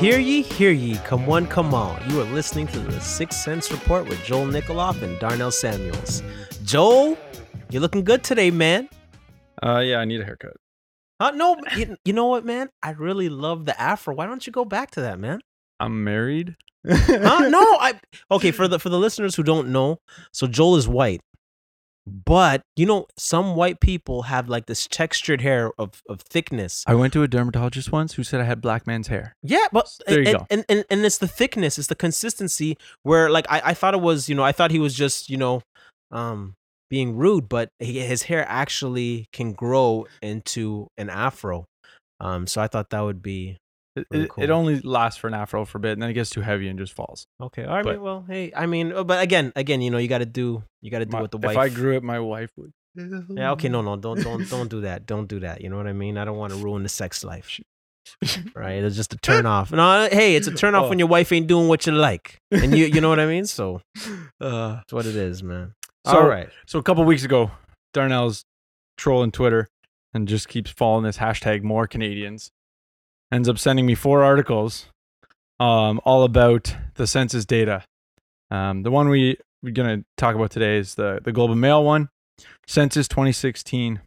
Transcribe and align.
Six 0.00 0.08
Cents 0.08 0.12
Report. 0.12 0.12
Hear 0.12 0.18
ye, 0.18 0.42
hear 0.42 0.70
ye, 0.70 0.96
come 1.04 1.26
one, 1.26 1.46
come 1.46 1.74
all. 1.74 1.98
You 2.08 2.20
are 2.20 2.24
listening 2.24 2.66
to 2.68 2.78
the 2.78 3.00
Six 3.00 3.38
Cents 3.38 3.70
Report 3.70 4.08
with 4.08 4.24
Joel 4.24 4.46
Nikoloff 4.46 5.02
and 5.02 5.18
Darnell 5.18 5.50
Samuels. 5.50 6.22
Joel, 6.64 7.18
you're 7.70 7.82
looking 7.82 8.02
good 8.02 8.24
today, 8.24 8.50
man. 8.50 8.88
Uh, 9.62 9.80
yeah, 9.80 9.98
I 9.98 10.06
need 10.06 10.22
a 10.22 10.24
haircut. 10.24 10.56
Uh, 11.20 11.32
no, 11.32 11.56
you, 11.76 11.96
you 12.06 12.14
know 12.14 12.28
what, 12.28 12.46
man? 12.46 12.70
I 12.82 12.92
really 12.92 13.28
love 13.28 13.66
the 13.66 13.78
afro. 13.78 14.14
Why 14.14 14.24
don't 14.24 14.46
you 14.46 14.52
go 14.52 14.64
back 14.64 14.90
to 14.92 15.02
that, 15.02 15.18
man? 15.18 15.40
I'm 15.78 16.02
married. 16.02 16.56
Huh? 16.88 17.48
No, 17.50 17.60
I 17.80 18.00
okay 18.30 18.52
for 18.52 18.68
the 18.68 18.78
for 18.78 18.88
the 18.88 18.98
listeners 18.98 19.34
who 19.34 19.42
don't 19.42 19.68
know. 19.68 19.98
So 20.32 20.46
Joel 20.46 20.76
is 20.76 20.88
white, 20.88 21.20
but 22.06 22.62
you 22.76 22.86
know 22.86 23.06
some 23.18 23.54
white 23.54 23.80
people 23.80 24.22
have 24.22 24.48
like 24.48 24.66
this 24.66 24.86
textured 24.86 25.40
hair 25.40 25.70
of 25.78 26.02
of 26.08 26.20
thickness. 26.22 26.84
I 26.86 26.94
went 26.94 27.12
to 27.12 27.22
a 27.22 27.28
dermatologist 27.28 27.92
once 27.92 28.14
who 28.14 28.22
said 28.22 28.40
I 28.40 28.44
had 28.44 28.60
black 28.60 28.86
man's 28.86 29.08
hair. 29.08 29.34
Yeah, 29.42 29.66
but 29.72 29.88
There 30.06 30.20
you 30.20 30.28
and, 30.28 30.38
go. 30.38 30.46
And, 30.50 30.64
and 30.68 30.84
and 30.90 31.04
it's 31.04 31.18
the 31.18 31.28
thickness, 31.28 31.78
it's 31.78 31.88
the 31.88 31.94
consistency 31.94 32.76
where 33.02 33.30
like 33.30 33.46
I, 33.48 33.62
I 33.66 33.74
thought 33.74 33.94
it 33.94 34.00
was, 34.00 34.28
you 34.28 34.34
know, 34.34 34.44
I 34.44 34.52
thought 34.52 34.70
he 34.70 34.78
was 34.78 34.94
just, 34.94 35.28
you 35.28 35.36
know, 35.36 35.62
um 36.10 36.54
being 36.88 37.16
rude, 37.16 37.48
but 37.48 37.68
he, 37.78 38.00
his 38.00 38.24
hair 38.24 38.44
actually 38.48 39.26
can 39.32 39.52
grow 39.52 40.06
into 40.22 40.88
an 40.96 41.10
afro. 41.10 41.66
Um 42.18 42.46
so 42.46 42.60
I 42.60 42.66
thought 42.66 42.90
that 42.90 43.00
would 43.00 43.22
be 43.22 43.58
It, 43.96 44.06
Really 44.10 44.28
cool. 44.28 44.44
it 44.44 44.50
only 44.50 44.80
lasts 44.80 45.18
for 45.18 45.26
an 45.26 45.34
afro 45.34 45.64
for 45.64 45.78
a 45.78 45.80
bit, 45.80 45.92
and 45.92 46.02
then 46.02 46.10
it 46.10 46.14
gets 46.14 46.30
too 46.30 46.42
heavy 46.42 46.68
and 46.68 46.78
just 46.78 46.92
falls. 46.92 47.26
okay. 47.42 47.64
All 47.64 47.74
right, 47.74 47.84
But- 47.84 48.00
well, 48.00 48.24
hey, 48.28 48.52
I 48.54 48.66
mean, 48.66 48.92
uh, 48.92 49.02
but 49.02 49.20
again, 49.22 49.52
again, 49.56 49.82
you 49.82 49.90
know, 49.90 49.98
you 49.98 50.06
got 50.08 50.18
to 50.18 50.26
do 50.26 50.62
you 50.80 50.90
got 50.90 51.00
to 51.00 51.06
do 51.06 51.12
My- 51.16 51.20
what 51.22 51.30
the 51.32 51.38
wife. 51.38 51.52
if 51.52 51.58
I 51.58 51.68
grew 51.70 51.96
it, 51.96 52.02
my 52.02 52.20
wife 52.20 52.50
would. 52.56 52.72
Yeah, 52.96 53.52
okay, 53.52 53.68
no, 53.68 53.82
no, 53.82 53.96
don't 53.96 54.22
don't 54.22 54.48
don't 54.48 54.68
do 54.68 54.80
that. 54.82 55.06
Don't 55.06 55.26
do 55.28 55.40
that. 55.40 55.60
You 55.60 55.70
know 55.70 55.76
what 55.76 55.86
I 55.86 55.92
mean? 55.92 56.18
I 56.18 56.24
don't 56.24 56.36
want 56.38 56.52
to 56.52 56.58
ruin 56.58 56.82
the 56.82 56.88
sex 56.88 57.22
life. 57.24 57.60
Right? 58.54 58.82
It's 58.82 58.96
just 58.96 59.12
a 59.14 59.16
turn 59.22 59.46
off. 59.46 59.70
No, 59.72 60.08
hey, 60.10 60.34
it's 60.34 60.46
a 60.48 60.54
turn 60.54 60.74
off 60.74 60.88
when 60.88 60.98
Oh. 60.98 61.00
your 61.00 61.08
wife 61.08 61.30
ain't 61.32 61.46
doing 61.46 61.68
what 61.68 61.86
you 61.86 61.92
like. 61.92 62.38
And 62.50 62.76
you 62.76 62.86
you 62.86 63.00
know 63.00 63.08
what 63.08 63.20
I 63.20 63.26
mean? 63.26 63.44
So 63.46 63.80
Uh, 64.40 64.76
that's 64.76 64.92
what 64.92 65.06
it 65.06 65.14
is, 65.16 65.42
man. 65.42 65.74
So- 66.06 66.18
All 66.18 66.26
right. 66.28 66.48
so 66.66 66.78
a 66.78 66.82
couple 66.82 67.04
weeks 67.04 67.24
ago, 67.24 67.50
Darnell's 67.92 68.44
trolling 68.96 69.30
Twitter 69.32 69.68
and 70.14 70.26
just 70.26 70.48
keeps 70.48 70.70
following 70.70 71.04
this 71.04 71.18
hashtag 71.18 71.62
more 71.62 71.86
Canadians. 71.86 72.50
Ends 73.32 73.48
up 73.48 73.58
sending 73.58 73.86
me 73.86 73.94
four 73.94 74.24
articles, 74.24 74.86
um, 75.60 76.00
all 76.04 76.24
about 76.24 76.74
the 76.94 77.06
census 77.06 77.44
data. 77.44 77.84
Um, 78.50 78.82
the 78.82 78.90
one 78.90 79.08
we 79.08 79.36
we're 79.62 79.72
gonna 79.72 80.04
talk 80.16 80.34
about 80.34 80.50
today 80.50 80.78
is 80.78 80.96
the 80.96 81.20
the 81.22 81.32
Globe 81.32 81.50
and 81.50 81.60
Mail 81.60 81.84
one, 81.84 82.08
Census 82.66 83.06
2016. 83.08 84.00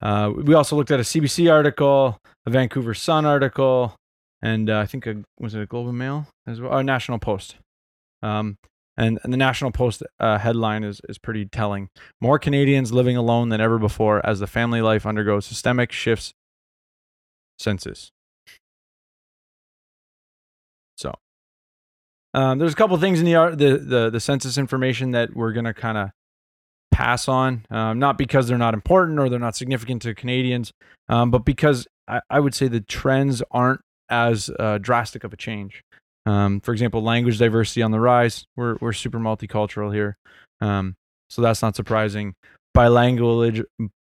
Uh, 0.00 0.32
we 0.34 0.54
also 0.54 0.76
looked 0.76 0.90
at 0.90 1.00
a 1.00 1.04
CBC 1.04 1.50
article, 1.50 2.20
a 2.46 2.50
Vancouver 2.50 2.94
Sun 2.94 3.24
article, 3.26 3.94
and 4.42 4.70
uh, 4.70 4.78
I 4.78 4.86
think 4.86 5.06
a, 5.06 5.22
was 5.38 5.54
it 5.54 5.62
a 5.62 5.66
Globe 5.66 5.88
and 5.88 5.98
Mail 5.98 6.26
as 6.46 6.60
well, 6.60 6.72
or 6.72 6.82
National 6.82 7.18
Post. 7.18 7.56
Um, 8.22 8.58
and, 8.96 9.18
and 9.22 9.32
the 9.32 9.38
National 9.38 9.70
Post 9.70 10.02
uh, 10.18 10.38
headline 10.38 10.84
is, 10.84 11.00
is 11.08 11.16
pretty 11.16 11.46
telling. 11.46 11.88
More 12.20 12.38
Canadians 12.38 12.92
living 12.92 13.16
alone 13.16 13.48
than 13.48 13.60
ever 13.60 13.78
before 13.78 14.24
as 14.26 14.40
the 14.40 14.46
family 14.46 14.82
life 14.82 15.06
undergoes 15.06 15.46
systemic 15.46 15.92
shifts. 15.92 16.34
Census. 17.60 18.10
So, 20.96 21.14
um, 22.32 22.58
there's 22.58 22.72
a 22.72 22.76
couple 22.76 22.96
things 22.96 23.20
in 23.20 23.26
the, 23.26 23.54
the 23.54 23.78
the 23.78 24.10
the 24.10 24.20
census 24.20 24.56
information 24.56 25.10
that 25.10 25.36
we're 25.36 25.52
gonna 25.52 25.74
kind 25.74 25.98
of 25.98 26.10
pass 26.90 27.28
on, 27.28 27.66
um, 27.70 27.98
not 27.98 28.16
because 28.16 28.48
they're 28.48 28.58
not 28.58 28.72
important 28.72 29.18
or 29.18 29.28
they're 29.28 29.38
not 29.38 29.56
significant 29.56 30.02
to 30.02 30.14
Canadians, 30.14 30.72
um, 31.08 31.30
but 31.30 31.44
because 31.44 31.86
I, 32.08 32.20
I 32.30 32.40
would 32.40 32.54
say 32.54 32.66
the 32.66 32.80
trends 32.80 33.42
aren't 33.50 33.80
as 34.08 34.50
uh, 34.58 34.78
drastic 34.78 35.22
of 35.24 35.32
a 35.32 35.36
change. 35.36 35.82
Um, 36.24 36.60
for 36.60 36.72
example, 36.72 37.02
language 37.02 37.38
diversity 37.38 37.82
on 37.82 37.90
the 37.90 38.00
rise. 38.00 38.44
We're 38.56 38.76
we're 38.80 38.92
super 38.94 39.18
multicultural 39.18 39.92
here, 39.92 40.16
um, 40.62 40.96
so 41.28 41.42
that's 41.42 41.60
not 41.60 41.76
surprising. 41.76 42.34
Bilingual, 42.72 43.42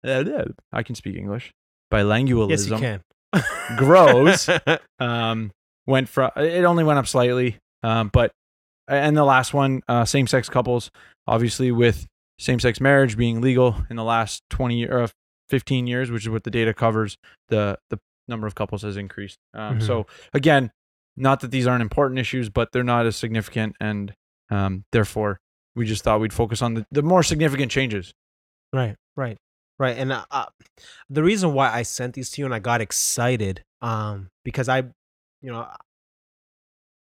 I 0.04 0.82
can 0.84 0.94
speak 0.94 1.16
English. 1.16 1.50
Bilingualism 1.92 2.50
Yes, 2.50 2.68
you 2.68 2.76
can. 2.78 3.02
grows. 3.76 4.48
um, 5.00 5.50
went 5.86 6.08
from 6.08 6.30
it 6.36 6.64
only 6.64 6.84
went 6.84 6.98
up 6.98 7.06
slightly, 7.06 7.56
um, 7.82 8.10
but 8.12 8.32
and 8.88 9.16
the 9.16 9.24
last 9.24 9.54
one, 9.54 9.82
uh, 9.88 10.04
same-sex 10.04 10.48
couples, 10.48 10.90
obviously 11.26 11.70
with 11.72 12.06
same-sex 12.38 12.80
marriage 12.80 13.16
being 13.16 13.40
legal 13.40 13.76
in 13.88 13.96
the 13.96 14.04
last 14.04 14.42
twenty 14.50 14.78
year, 14.78 15.02
uh, 15.02 15.08
fifteen 15.48 15.86
years, 15.86 16.10
which 16.10 16.22
is 16.24 16.28
what 16.28 16.44
the 16.44 16.50
data 16.50 16.74
covers, 16.74 17.16
the 17.48 17.78
the 17.90 17.98
number 18.28 18.46
of 18.46 18.54
couples 18.54 18.82
has 18.82 18.96
increased. 18.96 19.38
Um, 19.54 19.78
Mhm. 19.78 19.86
So 19.86 20.06
again, 20.32 20.70
not 21.16 21.40
that 21.40 21.50
these 21.50 21.66
aren't 21.66 21.82
important 21.82 22.18
issues, 22.18 22.48
but 22.48 22.70
they're 22.72 22.84
not 22.84 23.06
as 23.06 23.16
significant, 23.16 23.76
and 23.80 24.14
um, 24.50 24.84
therefore 24.92 25.38
we 25.74 25.86
just 25.86 26.04
thought 26.04 26.20
we'd 26.20 26.32
focus 26.32 26.60
on 26.62 26.74
the, 26.74 26.86
the 26.90 27.02
more 27.02 27.22
significant 27.22 27.70
changes. 27.70 28.12
Right, 28.72 28.96
right, 29.16 29.36
right. 29.82 29.98
And 29.98 30.12
uh, 30.12 30.24
uh, 30.30 30.46
the 31.10 31.22
reason 31.22 31.52
why 31.52 31.70
I 31.70 31.82
sent 31.82 32.14
these 32.14 32.30
to 32.30 32.40
you 32.40 32.46
and 32.46 32.54
I 32.54 32.58
got 32.58 32.80
excited, 32.80 33.62
um, 33.82 34.30
because 34.44 34.68
I, 34.68 34.78
you 35.42 35.52
know, 35.52 35.66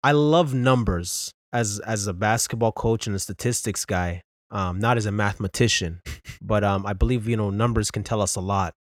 I 0.02 0.12
love 0.12 0.54
numbers 0.54 1.34
as 1.52 1.80
as 1.80 2.06
a 2.06 2.14
basketball 2.14 2.72
coach 2.72 3.06
and 3.06 3.14
a 3.14 3.18
statistics 3.18 3.84
guy. 3.84 4.22
Um, 4.52 4.80
not 4.80 4.96
as 4.96 5.06
a 5.06 5.12
mathematician, 5.12 6.00
but 6.42 6.64
um, 6.64 6.84
I 6.84 6.92
believe 6.92 7.28
you 7.28 7.36
know 7.36 7.50
numbers 7.50 7.90
can 7.90 8.02
tell 8.02 8.20
us 8.20 8.34
a 8.34 8.40
lot. 8.40 8.74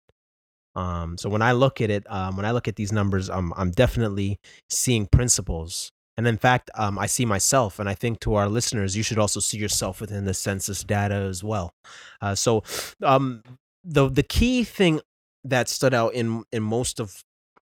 Um, 0.77 1.17
so 1.17 1.29
when 1.29 1.43
I 1.43 1.53
look 1.53 1.81
at 1.81 1.91
it, 1.91 2.05
um, 2.09 2.37
when 2.37 2.45
I 2.45 2.53
look 2.53 2.69
at 2.69 2.77
these 2.77 2.93
numbers, 2.93 3.31
um, 3.31 3.53
I'm 3.57 3.71
definitely 3.71 4.39
seeing 4.69 5.07
principles. 5.07 5.91
And 6.19 6.27
in 6.27 6.37
fact, 6.39 6.71
um, 6.77 6.99
I 6.99 7.07
see 7.07 7.25
myself, 7.25 7.79
and 7.79 7.89
I 7.89 7.95
think 7.95 8.21
to 8.21 8.35
our 8.35 8.49
listeners, 8.49 8.97
you 8.97 9.03
should 9.03 9.19
also 9.19 9.41
see 9.41 9.59
yourself 9.59 10.01
within 10.01 10.25
the 10.25 10.35
census 10.35 10.85
data 10.85 11.15
as 11.15 11.43
well. 11.43 11.73
Uh, 12.21 12.35
so, 12.35 12.63
um, 13.03 13.43
the 13.87 14.09
the 14.09 14.23
key 14.23 14.65
thing 14.65 15.01
that 15.45 15.69
stood 15.69 15.95
out 15.95 16.13
in 16.13 16.43
in 16.53 16.63
most 16.63 16.99
of 17.01 17.23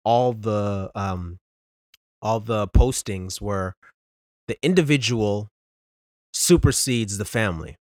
all 0.05 0.33
the 0.33 0.91
um, 0.95 1.39
all 2.21 2.41
the 2.41 2.67
postings 2.69 3.41
were 3.41 3.75
the 4.49 4.59
individual 4.63 5.49
supersedes 6.33 7.19
the 7.19 7.25
family, 7.25 7.77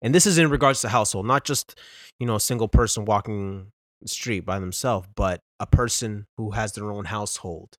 and 0.00 0.14
this 0.14 0.26
is 0.26 0.38
in 0.38 0.50
regards 0.50 0.80
to 0.80 0.88
household, 0.88 1.26
not 1.26 1.44
just 1.44 1.78
you 2.18 2.26
know 2.26 2.36
a 2.36 2.40
single 2.40 2.68
person 2.68 3.04
walking 3.04 3.70
the 4.00 4.08
street 4.08 4.40
by 4.40 4.58
themselves, 4.58 5.06
but 5.14 5.40
a 5.60 5.66
person 5.66 6.26
who 6.38 6.52
has 6.52 6.72
their 6.72 6.90
own 6.90 7.04
household 7.04 7.76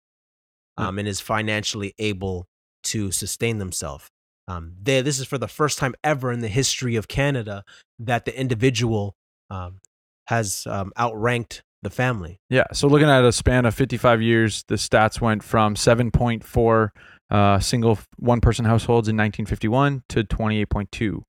um, 0.76 0.98
and 0.98 1.08
is 1.08 1.20
financially 1.20 1.94
able 1.98 2.46
to 2.82 3.10
sustain 3.10 3.58
themselves. 3.58 4.08
Um, 4.48 4.72
they, 4.82 5.00
this 5.02 5.20
is 5.20 5.26
for 5.26 5.38
the 5.38 5.46
first 5.46 5.78
time 5.78 5.94
ever 6.02 6.32
in 6.32 6.40
the 6.40 6.48
history 6.48 6.96
of 6.96 7.06
Canada 7.06 7.64
that 7.98 8.24
the 8.24 8.38
individual 8.38 9.14
um, 9.50 9.80
has 10.26 10.66
um, 10.66 10.92
outranked 10.96 11.62
the 11.82 11.90
family. 11.90 12.40
Yeah. 12.50 12.64
So 12.72 12.88
looking 12.88 13.08
at 13.08 13.24
a 13.24 13.32
span 13.32 13.64
of 13.64 13.74
55 13.74 14.20
years, 14.20 14.64
the 14.68 14.74
stats 14.74 15.20
went 15.20 15.42
from 15.42 15.74
7.4 15.74 16.88
uh, 17.30 17.58
single 17.60 17.98
one 18.16 18.40
person 18.40 18.64
households 18.64 19.08
in 19.08 19.16
1951 19.16 20.02
to 20.08 20.24
28.2 20.24 21.22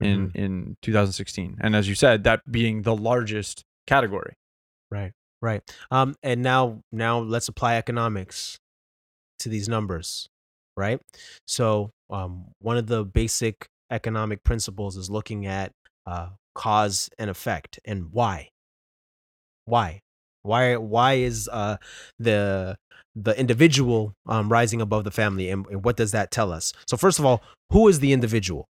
in 0.00 0.32
in 0.34 0.76
2016. 0.82 1.58
And 1.60 1.76
as 1.76 1.88
you 1.88 1.94
said, 1.94 2.24
that 2.24 2.40
being 2.50 2.82
the 2.82 2.94
largest 2.94 3.64
category. 3.86 4.34
Right, 4.90 5.12
right. 5.42 5.62
Um, 5.90 6.14
and 6.22 6.42
now, 6.42 6.82
now 6.92 7.18
let's 7.18 7.48
apply 7.48 7.76
economics 7.76 8.58
to 9.40 9.48
these 9.48 9.68
numbers, 9.68 10.28
right? 10.76 11.00
So, 11.46 11.90
um, 12.10 12.46
one 12.60 12.78
of 12.78 12.86
the 12.86 13.04
basic 13.04 13.68
economic 13.90 14.44
principles 14.44 14.96
is 14.96 15.10
looking 15.10 15.46
at 15.46 15.72
uh, 16.06 16.28
cause 16.58 17.08
and 17.18 17.30
effect 17.30 17.78
and 17.84 18.12
why. 18.12 18.50
Why? 19.64 20.00
Why? 20.42 20.76
Why 20.76 21.14
is 21.14 21.48
uh, 21.50 21.76
the 22.18 22.76
the 23.14 23.38
individual 23.38 24.12
um, 24.26 24.50
rising 24.50 24.80
above 24.80 25.04
the 25.04 25.10
family, 25.10 25.50
and, 25.50 25.66
and 25.66 25.84
what 25.84 25.96
does 25.96 26.12
that 26.12 26.30
tell 26.30 26.52
us? 26.52 26.72
So, 26.86 26.96
first 26.96 27.18
of 27.18 27.24
all, 27.24 27.42
who 27.70 27.88
is 27.88 28.00
the 28.00 28.12
individual? 28.12 28.66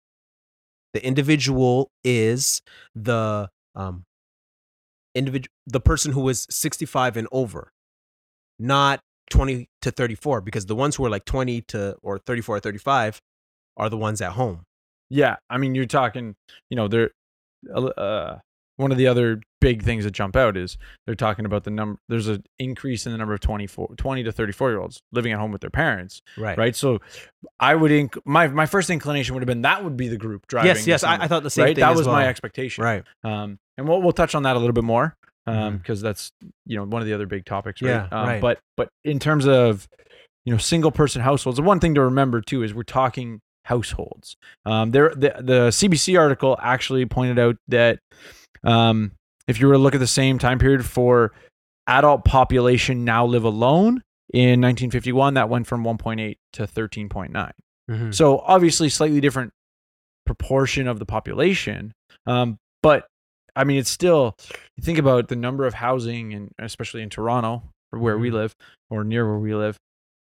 The 0.94 1.04
individual 1.04 1.90
is 2.04 2.62
the 2.94 3.50
um, 3.75 4.04
individual 5.14 5.52
the 5.66 5.80
person 5.80 6.12
who 6.12 6.28
is 6.28 6.46
65 6.50 7.16
and 7.16 7.28
over 7.32 7.70
not 8.58 9.00
20 9.30 9.66
to 9.82 9.90
34 9.90 10.40
because 10.40 10.66
the 10.66 10.76
ones 10.76 10.96
who 10.96 11.04
are 11.04 11.10
like 11.10 11.25
20 11.25 11.62
to 11.62 11.96
or 12.02 12.19
34 12.19 12.56
or 12.56 12.60
35 12.60 13.20
are 13.76 13.88
the 13.88 13.96
ones 13.96 14.20
at 14.20 14.32
home 14.32 14.62
Yeah, 15.10 15.37
I 15.50 15.58
mean, 15.58 15.75
you're 15.75 15.87
talking, 15.87 16.34
you 16.70 16.76
know, 16.76 16.88
there. 16.88 17.10
Uh, 17.72 18.37
one 18.76 18.90
of 18.90 18.99
the 18.99 19.06
other 19.06 19.40
big 19.61 19.82
things 19.84 20.02
that 20.05 20.11
jump 20.11 20.34
out 20.34 20.56
is 20.56 20.76
they're 21.06 21.14
talking 21.14 21.44
about 21.46 21.62
the 21.62 21.70
number. 21.70 21.99
There's 22.08 22.26
an 22.26 22.43
increase 22.58 23.06
in 23.06 23.12
the 23.12 23.19
number 23.19 23.32
of 23.32 23.38
24, 23.40 23.94
20 23.96 24.25
to 24.25 24.32
34 24.32 24.70
year 24.70 24.81
olds 24.81 25.00
living 25.12 25.32
at 25.32 25.38
home 25.38 25.52
with 25.52 25.61
their 25.61 25.70
parents, 25.70 26.20
Right. 26.37 26.58
right? 26.58 26.75
So, 26.75 27.00
I 27.61 27.76
would 27.76 27.93
inc- 27.93 28.19
my 28.25 28.49
my 28.49 28.66
first 28.66 28.90
inclination 28.90 29.34
would 29.34 29.43
have 29.43 29.46
been 29.46 29.62
that 29.62 29.84
would 29.84 29.96
be 29.96 30.08
the 30.08 30.16
group 30.16 30.46
driving. 30.49 30.69
Yes, 30.75 30.87
yes. 30.88 31.05
I, 31.05 31.22
I 31.22 31.28
thought 31.28 31.44
the 31.44 31.50
same 31.50 31.66
right. 31.66 31.76
thing. 31.76 31.82
That 31.82 31.93
as 31.93 31.99
was 31.99 32.06
my 32.08 32.26
expectation, 32.26 32.82
Right. 32.82 33.05
Um, 33.22 33.58
and 33.78 33.87
we'll 33.88 34.02
we'll 34.02 34.12
touch 34.12 34.34
on 34.34 34.43
that 34.43 34.56
a 34.56 34.58
little 34.58 34.72
bit 34.75 34.84
more, 34.84 35.16
um, 35.46 35.78
because 35.78 36.00
that's 36.02 36.32
you 36.66 36.76
know 36.76 36.84
one 36.84 37.00
of 37.00 37.06
the 37.06 37.14
other 37.14 37.26
big 37.26 37.44
topics, 37.44 37.81
right? 37.81 37.90
Yeah, 37.90 38.08
um, 38.11 38.28
right. 38.28 38.40
But 38.40 38.58
but 38.76 38.88
in 39.05 39.20
terms 39.20 39.46
of 39.46 39.87
you 40.44 40.52
know 40.52 40.58
single 40.58 40.90
person 40.90 41.22
households, 41.22 41.56
the 41.58 41.62
one 41.62 41.78
thing 41.78 41.94
to 41.94 42.02
remember 42.02 42.40
too 42.40 42.64
is 42.64 42.75
we're 42.75 42.82
talking 42.82 43.40
households. 43.64 44.37
Um, 44.64 44.90
there 44.90 45.11
the 45.11 45.34
the 45.40 45.69
CBC 45.70 46.19
article 46.19 46.56
actually 46.61 47.06
pointed 47.06 47.38
out 47.38 47.56
that 47.69 47.99
um, 48.62 49.12
if 49.49 49.61
you 49.61 49.66
were 49.66 49.75
to 49.75 49.78
look 49.78 49.94
at 49.94 50.00
the 50.00 50.06
same 50.06 50.38
time 50.38 50.58
period 50.58 50.84
for 50.84 51.32
adult 51.87 52.25
population 52.25 53.05
now 53.05 53.26
live 53.26 53.44
alone 53.44 54.02
in 54.32 54.61
1951, 54.61 55.34
that 55.34 55.49
went 55.49 55.66
from 55.66 55.84
1.8 55.84 56.37
to 56.55 56.66
13.9. 56.66 57.50
Mhm. 57.90 58.14
So 58.14 58.38
obviously, 58.38 58.88
slightly 58.88 59.20
different 59.20 59.52
proportion 60.26 60.88
of 60.88 60.99
the 60.99 61.06
population. 61.06 61.93
Um, 62.26 62.58
but 62.82 63.06
I 63.56 63.64
mean, 63.64 63.78
it's 63.78 63.90
still. 63.90 64.37
You 64.76 64.82
think 64.82 64.99
about 64.99 65.28
the 65.28 65.37
number 65.37 65.66
of 65.66 65.75
housing, 65.75 66.32
and 66.34 66.50
especially 66.58 67.02
in 67.02 67.11
Toronto, 67.11 67.62
where 67.90 68.19
we 68.19 68.31
Mhm. 68.31 68.34
live, 68.34 68.55
or 68.90 69.05
near 69.05 69.28
where 69.28 69.38
we 69.38 69.55
live, 69.55 69.78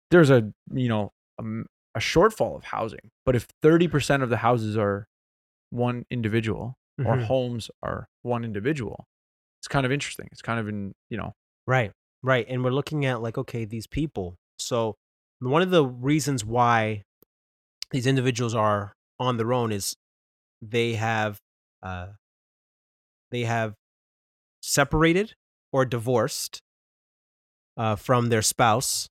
there's 0.09 0.29
a 0.29 0.51
you 0.73 0.89
know 0.89 1.11
a, 1.39 1.43
m- 1.43 1.67
a 1.95 1.99
shortfall 1.99 2.55
of 2.55 2.63
housing. 2.65 3.11
But 3.25 3.35
if 3.35 3.47
thirty 3.61 3.87
percent 3.87 4.23
of 4.23 4.29
the 4.29 4.37
houses 4.37 4.77
are 4.77 5.07
one 5.69 6.05
individual, 6.09 6.75
or 6.99 7.15
Mhm. 7.17 7.25
homes 7.27 7.71
are 7.83 8.07
one 8.21 8.43
individual, 8.43 9.05
it's 9.61 9.67
kind 9.67 9.85
of 9.85 9.91
interesting. 9.91 10.27
It's 10.31 10.41
kind 10.41 10.59
of 10.59 10.67
in 10.69 10.93
you 11.09 11.17
know 11.17 11.33
Right, 11.67 11.91
right. 12.23 12.45
And 12.49 12.63
we're 12.63 12.71
looking 12.71 13.05
at 13.05 13.21
like, 13.21 13.37
okay, 13.37 13.65
these 13.65 13.87
people. 13.87 14.35
So 14.59 14.95
one 15.39 15.61
of 15.61 15.69
the 15.69 15.85
reasons 15.85 16.43
why 16.45 17.03
these 17.91 18.07
individuals 18.07 18.55
are 18.55 18.93
on 19.19 19.37
their 19.37 19.53
own 19.53 19.71
is 19.71 19.95
they 20.61 20.93
have 20.93 21.39
uh 21.83 22.07
they 23.31 23.43
have 23.43 23.73
separated 24.61 25.33
or 25.71 25.85
divorced 25.85 26.61
uh 27.77 27.95
from 27.95 28.29
their 28.29 28.41
spouse. 28.41 29.07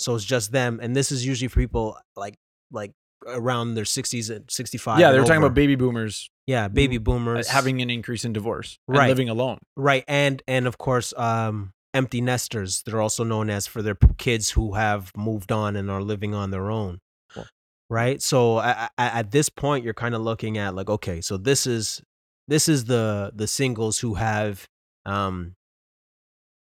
So 0.00 0.14
it's 0.14 0.24
just 0.24 0.50
them. 0.52 0.80
And 0.82 0.96
this 0.96 1.12
is 1.12 1.24
usually 1.26 1.48
for 1.48 1.60
people 1.60 1.96
like 2.16 2.36
like 2.72 2.92
around 3.26 3.74
their 3.74 3.84
60s 3.84 4.34
and 4.34 4.50
65 4.50 4.98
yeah. 4.98 5.12
They 5.12 5.18
were 5.18 5.24
talking 5.24 5.38
over. 5.38 5.46
about 5.46 5.54
baby 5.54 5.74
boomers 5.76 6.30
yeah 6.46 6.68
baby 6.68 6.96
uh, 6.96 7.00
boomers 7.00 7.48
having 7.48 7.82
an 7.82 7.90
increase 7.90 8.24
in 8.24 8.32
divorce 8.32 8.78
and 8.88 8.96
Right. 8.96 9.08
living 9.08 9.28
alone. 9.28 9.58
Right, 9.76 10.04
and 10.08 10.42
and 10.48 10.66
of 10.66 10.78
course, 10.78 11.12
um, 11.16 11.72
empty 11.92 12.20
nesters. 12.20 12.82
They're 12.84 13.00
also 13.02 13.24
known 13.24 13.50
as 13.50 13.66
for 13.66 13.82
their 13.82 13.96
kids 14.16 14.50
who 14.50 14.72
have 14.74 15.12
moved 15.16 15.52
on 15.52 15.76
and 15.76 15.90
are 15.90 16.02
living 16.02 16.34
on 16.34 16.50
their 16.50 16.70
own. 16.70 17.00
Cool. 17.34 17.46
Right. 17.90 18.22
So 18.22 18.58
a- 18.58 18.88
at 18.98 19.30
this 19.32 19.48
point, 19.50 19.84
you're 19.84 19.94
kind 19.94 20.14
of 20.14 20.22
looking 20.22 20.56
at 20.58 20.74
like, 20.74 20.88
okay, 20.88 21.20
so 21.20 21.36
this 21.36 21.66
is 21.66 22.00
this 22.48 22.68
is 22.68 22.84
the 22.86 23.32
the 23.34 23.46
singles 23.46 23.98
who 24.00 24.14
have, 24.14 24.66
um, 25.04 25.54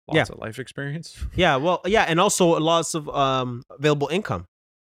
Lots 0.08 0.30
of 0.30 0.38
life 0.38 0.58
experience. 0.58 1.16
yeah, 1.34 1.56
well, 1.56 1.80
yeah, 1.86 2.04
and 2.08 2.20
also 2.20 2.46
lots 2.58 2.94
of 2.94 3.08
um 3.08 3.62
available 3.70 4.08
income. 4.08 4.46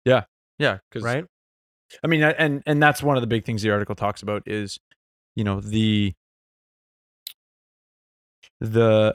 Yeah, 0.05 0.25
yeah, 0.59 0.79
because 0.91 1.05
Right. 1.05 1.25
I 2.03 2.07
mean, 2.07 2.23
and 2.23 2.63
and 2.65 2.83
that's 2.83 3.03
one 3.03 3.17
of 3.17 3.21
the 3.21 3.27
big 3.27 3.45
things 3.45 3.63
the 3.63 3.71
article 3.71 3.95
talks 3.95 4.23
about 4.23 4.43
is, 4.47 4.79
you 5.37 5.45
know, 5.45 5.61
the 5.61 6.13
the 8.61 9.15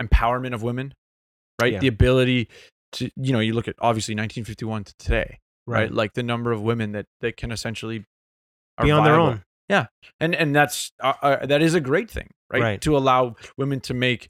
empowerment 0.00 0.54
of 0.54 0.62
women, 0.62 0.92
right? 1.60 1.72
Yeah. 1.72 1.78
The 1.78 1.86
ability 1.86 2.48
to, 2.92 3.10
you 3.16 3.32
know, 3.32 3.40
you 3.40 3.54
look 3.54 3.68
at 3.68 3.76
obviously 3.78 4.14
1951 4.14 4.84
to 4.84 4.94
today, 4.98 5.38
right? 5.66 5.92
Like 5.92 6.14
the 6.14 6.22
number 6.22 6.52
of 6.52 6.60
women 6.62 6.92
that 6.92 7.06
that 7.20 7.36
can 7.36 7.52
essentially 7.52 8.04
Be 8.82 8.90
on 8.90 9.04
their 9.04 9.14
own. 9.14 9.42
Yeah, 9.68 9.86
and 10.18 10.34
and 10.34 10.54
that's 10.54 10.90
uh, 11.00 11.14
uh, 11.22 11.46
that 11.46 11.62
is 11.62 11.74
a 11.74 11.80
great 11.80 12.10
thing, 12.10 12.28
right? 12.50 12.62
Right. 12.62 12.80
To 12.82 12.96
allow 12.96 13.36
women 13.56 13.80
to 13.82 13.94
make 13.94 14.28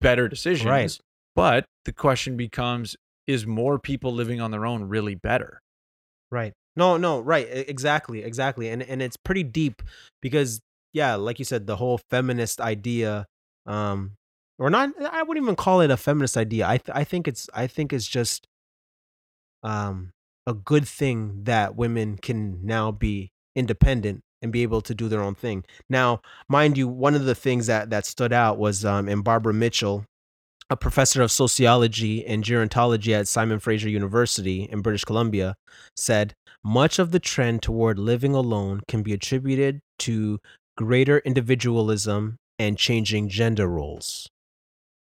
better 0.00 0.28
decisions. 0.28 0.68
Right. 0.68 0.98
But 1.34 1.64
the 1.84 1.92
question 1.92 2.36
becomes: 2.36 2.96
Is 3.26 3.46
more 3.46 3.78
people 3.78 4.12
living 4.12 4.40
on 4.40 4.50
their 4.50 4.66
own 4.66 4.84
really 4.84 5.14
better? 5.14 5.60
Right. 6.30 6.52
No, 6.76 6.96
no, 6.96 7.20
right. 7.20 7.46
Exactly, 7.50 8.22
exactly. 8.22 8.68
And 8.68 8.82
and 8.82 9.00
it's 9.00 9.16
pretty 9.16 9.42
deep 9.42 9.82
because 10.20 10.60
yeah, 10.92 11.14
like 11.14 11.38
you 11.38 11.44
said, 11.44 11.66
the 11.66 11.76
whole 11.76 12.00
feminist 12.10 12.60
idea 12.60 13.26
um 13.66 14.12
or 14.58 14.70
not 14.70 14.90
I 15.10 15.22
wouldn't 15.22 15.44
even 15.44 15.56
call 15.56 15.80
it 15.80 15.90
a 15.90 15.96
feminist 15.96 16.36
idea. 16.36 16.68
I 16.68 16.78
th- 16.78 16.94
I 16.94 17.04
think 17.04 17.26
it's 17.26 17.48
I 17.54 17.66
think 17.66 17.92
it's 17.92 18.06
just 18.06 18.46
um 19.62 20.10
a 20.46 20.54
good 20.54 20.86
thing 20.86 21.44
that 21.44 21.74
women 21.74 22.18
can 22.18 22.64
now 22.64 22.92
be 22.92 23.30
independent 23.56 24.20
and 24.46 24.52
be 24.52 24.62
able 24.62 24.80
to 24.80 24.94
do 24.94 25.08
their 25.08 25.22
own 25.22 25.34
thing. 25.34 25.64
Now, 25.88 26.22
mind 26.48 26.78
you, 26.78 26.88
one 26.88 27.14
of 27.14 27.24
the 27.24 27.34
things 27.34 27.66
that 27.66 27.90
that 27.90 28.06
stood 28.06 28.32
out 28.32 28.58
was 28.58 28.84
um 28.84 29.08
in 29.08 29.22
Barbara 29.22 29.52
Mitchell 29.52 30.04
a 30.68 30.76
professor 30.76 31.22
of 31.22 31.30
sociology 31.30 32.26
and 32.26 32.42
gerontology 32.42 33.12
at 33.12 33.28
Simon 33.28 33.60
Fraser 33.60 33.88
University 33.88 34.64
in 34.64 34.82
British 34.82 35.04
Columbia, 35.04 35.54
said 35.94 36.34
much 36.64 36.98
of 36.98 37.12
the 37.12 37.20
trend 37.20 37.62
toward 37.62 37.98
living 37.98 38.34
alone 38.34 38.80
can 38.88 39.02
be 39.02 39.12
attributed 39.12 39.80
to 40.00 40.40
greater 40.76 41.18
individualism 41.18 42.36
and 42.58 42.76
changing 42.76 43.28
gender 43.28 43.68
roles. 43.68 44.28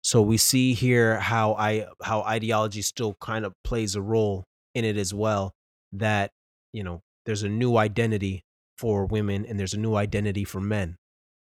So 0.02 0.22
we 0.22 0.38
see 0.38 0.72
here 0.72 1.20
how 1.20 1.54
I 1.54 1.86
how 2.02 2.22
ideology 2.22 2.80
still 2.80 3.16
kind 3.20 3.44
of 3.44 3.52
plays 3.64 3.94
a 3.94 4.00
role 4.00 4.44
in 4.74 4.86
it 4.86 4.96
as 4.96 5.12
well. 5.12 5.52
That 5.92 6.30
you 6.72 6.82
know 6.82 7.02
there's 7.26 7.42
a 7.42 7.48
new 7.50 7.76
identity 7.76 8.42
for 8.80 9.04
women 9.04 9.44
and 9.44 9.60
there's 9.60 9.74
a 9.74 9.78
new 9.78 9.94
identity 9.94 10.42
for 10.42 10.58
men. 10.58 10.96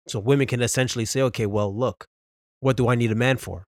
So 0.10 0.20
women 0.20 0.46
can 0.46 0.62
essentially 0.62 1.06
say, 1.06 1.22
okay, 1.22 1.46
well, 1.46 1.74
look, 1.74 2.06
what 2.60 2.76
do 2.76 2.90
I 2.90 2.96
need 2.96 3.12
a 3.12 3.16
man 3.16 3.38
for? 3.38 3.64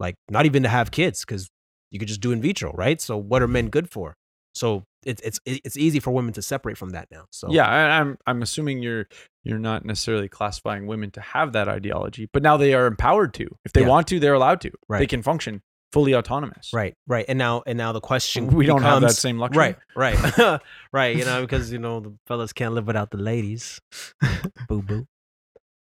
Like 0.00 0.16
not 0.28 0.44
even 0.44 0.64
to 0.64 0.68
have 0.68 0.90
kids 0.90 1.24
because 1.24 1.48
you 1.92 2.00
could 2.00 2.08
just 2.08 2.20
do 2.20 2.32
in 2.32 2.42
vitro, 2.42 2.72
right? 2.72 3.00
So 3.00 3.16
what 3.16 3.42
are 3.42 3.48
men 3.48 3.64
mm-hmm. 3.64 3.70
good 3.70 3.90
for? 3.90 4.14
So 4.56 4.82
it's 5.04 5.22
it's 5.22 5.38
it's 5.46 5.76
easy 5.76 6.00
for 6.00 6.10
women 6.10 6.32
to 6.32 6.42
separate 6.42 6.76
from 6.76 6.90
that 6.90 7.06
now. 7.12 7.26
So 7.30 7.48
Yeah, 7.48 7.68
I, 7.68 8.00
I'm 8.00 8.18
I'm 8.26 8.42
assuming 8.42 8.82
you're 8.82 9.06
you're 9.44 9.60
not 9.60 9.84
necessarily 9.84 10.28
classifying 10.28 10.88
women 10.88 11.12
to 11.12 11.20
have 11.20 11.52
that 11.52 11.68
ideology, 11.68 12.28
but 12.32 12.42
now 12.42 12.56
they 12.56 12.74
are 12.74 12.86
empowered 12.86 13.34
to. 13.34 13.46
If 13.64 13.72
they 13.72 13.82
Yeah. 13.82 13.88
want 13.88 14.08
to, 14.08 14.18
they're 14.18 14.34
allowed 14.34 14.60
to. 14.62 14.72
They 14.90 15.06
can 15.06 15.22
function 15.22 15.62
fully 15.92 16.14
autonomous. 16.14 16.70
right, 16.72 16.94
right, 17.06 17.24
and 17.28 17.38
now 17.38 17.62
and 17.66 17.78
now 17.78 17.92
the 17.92 18.00
question 18.00 18.48
We 18.48 18.66
don't 18.66 18.82
have 18.82 19.00
that 19.02 19.12
same 19.12 19.38
luxury. 19.38 19.76
Right, 19.96 20.16
right, 20.18 20.60
right. 20.92 21.16
You 21.16 21.24
know, 21.24 21.42
because 21.42 21.72
you 21.72 21.78
know 21.78 22.00
the 22.00 22.14
fellas 22.26 22.52
can't 22.52 22.74
live 22.74 22.86
without 22.86 23.10
the 23.10 23.18
ladies. 23.18 23.80
boo 24.68 24.82
boo. 24.82 25.06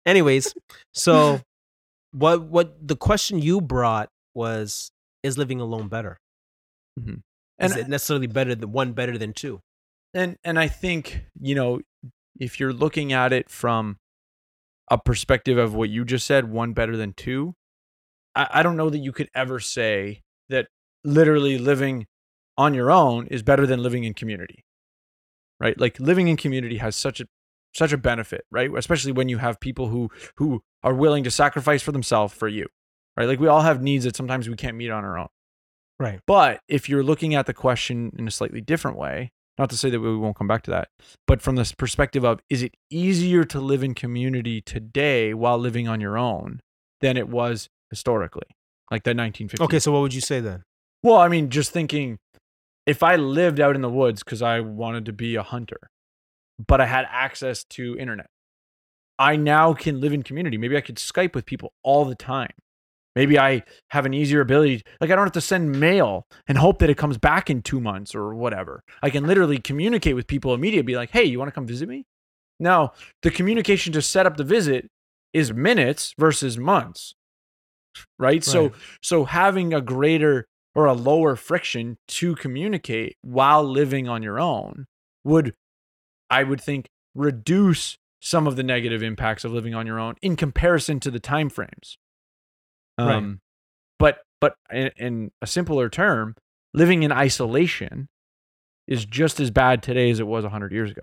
Anyways, 0.06 0.54
so 0.94 1.42
what 2.12 2.44
what 2.44 2.88
the 2.88 2.96
question 2.96 3.42
you 3.42 3.62
brought 3.62 4.10
was 4.34 4.92
is 5.24 5.38
living 5.38 5.60
alone 5.60 5.88
better? 5.88 6.18
Mm-hmm. 7.00 7.16
And 7.58 7.72
is 7.72 7.78
it 7.78 7.88
necessarily 7.88 8.28
better 8.28 8.54
than 8.54 8.72
one 8.72 8.94
better 8.94 9.18
than 9.18 9.34
two? 9.34 9.62
and 10.16 10.38
and 10.44 10.58
I 10.58 10.68
think 10.68 11.26
you 11.40 11.54
know 11.54 11.82
if 12.40 12.60
you're 12.60 12.74
looking 12.74 13.14
at 13.14 13.32
it 13.32 13.50
from 13.50 13.98
a 14.90 14.98
perspective 14.98 15.58
of 15.58 15.74
what 15.74 15.90
you 15.90 16.06
just 16.06 16.26
said, 16.26 16.50
one 16.50 16.74
better 16.74 16.96
than 16.96 17.14
two. 17.14 17.54
I, 18.36 18.48
I 18.56 18.64
don't 18.64 18.78
know 18.78 18.90
that 18.90 19.00
you 19.00 19.12
could 19.12 19.30
ever 19.34 19.60
say 19.60 20.22
that 20.50 20.68
literally 21.04 21.58
living 21.58 22.08
on 22.58 22.74
your 22.74 22.92
own 22.92 23.28
is 23.28 23.44
better 23.44 23.66
than 23.66 23.82
living 23.82 24.04
in 24.04 24.14
community, 24.14 24.66
right? 25.60 25.80
Like 25.80 26.00
living 26.00 26.28
in 26.28 26.38
community 26.38 26.78
has 26.78 26.96
such 26.96 27.20
a 27.20 27.26
such 27.74 27.92
a 27.92 27.98
benefit, 27.98 28.46
right? 28.52 28.70
Especially 28.76 29.12
when 29.12 29.30
you 29.30 29.38
have 29.38 29.60
people 29.60 29.88
who 29.88 30.10
who 30.38 30.64
are 30.84 30.94
willing 30.94 31.24
to 31.24 31.32
sacrifice 31.32 31.82
for 31.82 31.92
themselves 31.92 32.34
for 32.34 32.48
you, 32.48 32.68
right? 33.18 33.28
Like 33.28 33.40
we 33.40 33.48
all 33.48 33.62
have 33.62 33.82
needs 33.82 34.06
that 34.06 34.16
sometimes 34.16 34.48
we 34.48 34.56
can't 34.56 34.78
meet 34.78 34.92
on 34.92 35.04
our 35.04 35.18
own. 35.18 35.28
Right. 36.00 36.20
But 36.28 36.60
if 36.68 36.90
you're 36.90 37.04
looking 37.04 37.36
at 37.36 37.46
the 37.46 37.54
question 37.54 38.12
in 38.18 38.28
a 38.28 38.32
slightly 38.32 38.60
different 38.60 38.98
way, 38.98 39.32
not 39.58 39.70
to 39.70 39.78
say 39.78 39.90
that 39.90 40.00
we 40.00 40.18
won't 40.18 40.36
come 40.36 40.48
back 40.48 40.64
to 40.64 40.72
that, 40.72 40.90
but 41.26 41.42
from 41.42 41.56
this 41.56 41.72
perspective 41.72 42.26
of 42.26 42.42
is 42.50 42.62
it 42.62 42.76
easier 42.90 43.46
to 43.46 43.62
live 43.62 43.84
in 43.84 43.94
community 43.94 44.60
today 44.62 45.34
while 45.34 45.58
living 45.58 45.88
on 45.88 46.02
your 46.02 46.18
own 46.18 46.62
than 47.00 47.16
it 47.16 47.30
was 47.30 47.70
historically, 47.90 48.48
like 48.92 49.04
the 49.04 49.14
1950s? 49.14 49.62
Okay, 49.62 49.80
so 49.80 49.92
what 49.92 50.02
would 50.02 50.14
you 50.14 50.22
say 50.22 50.40
then? 50.40 50.64
Well, 51.04 51.18
I 51.18 51.28
mean, 51.28 51.50
just 51.50 51.72
thinking 51.72 52.18
if 52.86 53.04
I 53.04 53.16
lived 53.16 53.60
out 53.60 53.76
in 53.76 53.82
the 53.82 53.90
woods 53.90 54.24
because 54.24 54.42
I 54.42 54.60
wanted 54.60 55.06
to 55.06 55.14
be 55.14 55.36
a 55.36 55.44
hunter, 55.44 55.90
but 56.66 56.82
I 56.82 56.86
had 56.86 57.06
access 57.10 57.64
to 57.72 57.98
internet, 57.98 58.28
I 59.18 59.36
now 59.36 59.74
can 59.74 60.02
live 60.02 60.14
in 60.14 60.24
community. 60.24 60.58
Maybe 60.58 60.78
I 60.78 60.82
could 60.82 60.98
Skype 60.98 61.36
with 61.36 61.46
people 61.46 61.74
all 61.84 62.06
the 62.06 62.16
time. 62.16 62.52
Maybe 63.16 63.40
I 63.40 63.64
have 63.92 64.06
an 64.06 64.14
easier 64.14 64.42
ability. 64.42 64.84
Like 65.00 65.10
I 65.10 65.16
don't 65.16 65.26
have 65.26 65.34
to 65.34 65.42
send 65.42 65.80
mail 65.80 66.28
and 66.48 66.58
hope 66.58 66.80
that 66.80 66.90
it 66.90 66.98
comes 66.98 67.18
back 67.18 67.50
in 67.50 67.62
two 67.62 67.80
months 67.80 68.14
or 68.14 68.36
whatever. 68.36 68.84
I 69.02 69.10
can 69.10 69.26
literally 69.26 69.58
communicate 69.58 70.16
with 70.16 70.28
people 70.28 70.54
immediately. 70.54 70.94
Be 70.94 70.98
like, 70.98 71.12
hey, 71.12 71.24
you 71.24 71.40
want 71.40 71.48
to 71.48 71.54
come 71.54 71.66
visit 71.66 71.88
me? 71.88 72.06
Now 72.60 72.92
the 73.22 73.32
communication 73.32 73.94
to 73.94 74.02
set 74.02 74.26
up 74.26 74.36
the 74.36 74.44
visit 74.44 74.90
is 75.34 75.54
minutes 75.54 76.14
versus 76.18 76.58
months, 76.58 77.16
right? 78.20 78.44
So 78.44 78.64
Right. 78.64 78.74
so 79.02 79.26
having 79.26 79.74
a 79.74 79.82
greater 79.82 80.46
or 80.74 80.86
a 80.86 80.94
lower 80.94 81.36
friction 81.36 81.98
to 82.08 82.36
communicate 82.36 83.16
while 83.22 83.64
living 83.64 84.10
on 84.10 84.22
your 84.22 84.40
own 84.40 84.86
would, 85.24 85.54
I 86.30 86.44
would 86.44 86.60
think, 86.62 86.90
reduce 87.14 87.98
some 88.20 88.48
of 88.48 88.56
the 88.56 88.64
negative 88.64 89.02
impacts 89.04 89.46
of 89.46 89.52
living 89.54 89.74
on 89.74 89.86
your 89.88 90.00
own 90.00 90.16
in 90.22 90.36
comparison 90.36 91.00
to 91.00 91.12
the 91.12 91.20
time 91.20 91.50
frames. 91.50 91.98
Right. 93.00 93.16
Um, 93.16 93.40
but 94.00 94.20
but 94.42 94.56
in, 94.72 94.92
in 94.98 95.32
a 95.42 95.48
simpler 95.48 95.90
term, 95.90 96.36
living 96.74 97.04
in 97.04 97.12
isolation 97.12 98.08
is 98.88 99.06
just 99.06 99.40
as 99.40 99.50
bad 99.52 99.82
today 99.82 100.10
as 100.12 100.20
it 100.20 100.28
was 100.28 100.44
100 100.44 100.72
years 100.72 100.92
ago. 100.92 101.02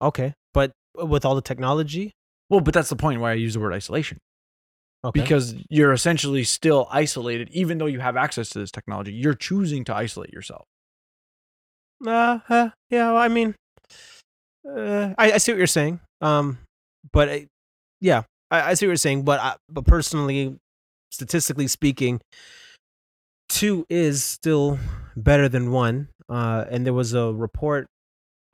Okay, 0.00 0.34
but 0.54 0.72
with 0.94 1.24
all 1.24 1.34
the 1.34 1.42
technology, 1.42 2.12
Well, 2.48 2.60
but 2.60 2.74
that's 2.74 2.88
the 2.88 2.96
point 2.96 3.20
why 3.20 3.30
I 3.32 3.34
use 3.34 3.54
the 3.54 3.60
word 3.60 3.72
isolation. 3.72 4.18
Okay. 5.04 5.20
because 5.20 5.54
you're 5.68 5.92
essentially 5.92 6.44
still 6.44 6.86
isolated 6.90 7.48
even 7.52 7.78
though 7.78 7.86
you 7.86 8.00
have 8.00 8.16
access 8.16 8.48
to 8.50 8.58
this 8.58 8.70
technology 8.70 9.12
you're 9.12 9.34
choosing 9.34 9.84
to 9.84 9.94
isolate 9.94 10.32
yourself 10.32 10.66
Uh, 12.06 12.40
uh, 12.48 12.70
yeah, 12.90 13.12
well, 13.12 13.16
I 13.16 13.28
mean, 13.28 13.54
uh, 14.68 15.14
I, 15.16 15.32
I 15.32 15.38
see 15.38 15.52
what 15.52 15.58
you're 15.58 15.66
saying. 15.66 16.00
Um, 16.20 16.58
but 17.12 17.28
I, 17.28 17.46
yeah, 18.00 18.22
I, 18.50 18.70
I 18.70 18.74
see 18.74 18.86
what 18.86 18.90
you're 18.90 18.96
saying. 18.96 19.24
But 19.24 19.40
I, 19.40 19.56
but 19.68 19.86
personally, 19.86 20.56
statistically 21.10 21.68
speaking, 21.68 22.20
two 23.48 23.86
is 23.88 24.24
still 24.24 24.78
better 25.16 25.48
than 25.48 25.70
one. 25.70 26.08
Uh, 26.28 26.64
and 26.70 26.86
there 26.86 26.94
was 26.94 27.14
a 27.14 27.32
report 27.32 27.86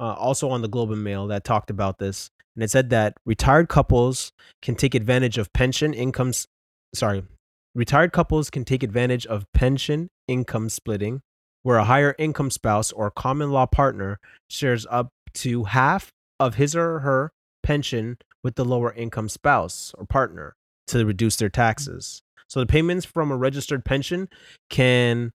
uh, 0.01 0.15
also 0.15 0.51
on 0.51 0.63
the 0.63 0.69
Globe 0.69 0.91
and 0.91 1.03
Mail 1.03 1.29
that 1.29 1.45
talked 1.45 1.71
about 1.71 1.99
this, 1.99 2.29
and 2.59 2.65
it 2.65 2.71
said 2.73 2.91
that 2.91 3.15
retired 3.25 3.69
couples 3.69 4.33
can 4.63 4.75
take 4.75 4.97
advantage 4.97 5.39
of 5.39 5.53
pension 5.53 5.95
incomes. 5.95 6.49
Sorry, 6.93 7.23
retired 7.73 8.13
couples 8.13 8.51
can 8.51 8.65
take 8.65 8.83
advantage 8.83 9.25
of 9.27 9.47
pension 9.55 10.09
income 10.27 10.69
splitting 10.69 11.21
where 11.63 11.77
a 11.77 11.85
higher 11.85 12.17
income 12.19 12.51
spouse 12.51 12.91
or 12.91 13.13
common 13.13 13.53
law 13.53 13.65
partner 13.65 14.19
shares 14.51 14.89
up 14.91 15.11
to 15.35 15.65
half 15.65 16.11
of 16.41 16.57
his 16.57 16.75
or 16.75 16.99
her 16.99 17.31
pension 17.63 18.19
with 18.43 18.57
the 18.57 18.65
lower 18.65 18.93
income 18.93 19.29
spouse 19.29 19.95
or 19.97 20.05
partner 20.05 20.57
to 20.89 21.07
reduce 21.07 21.37
their 21.37 21.49
taxes. 21.49 22.23
So 22.49 22.59
the 22.59 22.67
payments 22.67 23.07
from 23.07 23.31
a 23.31 23.37
registered 23.37 23.85
pension 23.85 24.29
can 24.69 25.31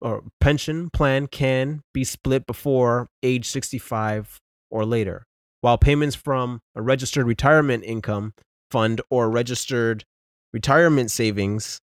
or 0.00 0.22
pension 0.40 0.90
plan 0.90 1.26
can 1.26 1.80
be 1.92 2.04
split 2.04 2.46
before 2.46 3.08
age 3.24 3.46
65 3.46 4.38
or 4.70 4.84
later, 4.84 5.24
while 5.60 5.78
payments 5.78 6.16
from 6.16 6.60
a 6.74 6.82
registered 6.82 7.26
retirement 7.26 7.84
income 7.84 8.34
fund 8.70 9.00
or 9.10 9.30
registered 9.30 10.04
retirement 10.52 11.10
savings 11.10 11.80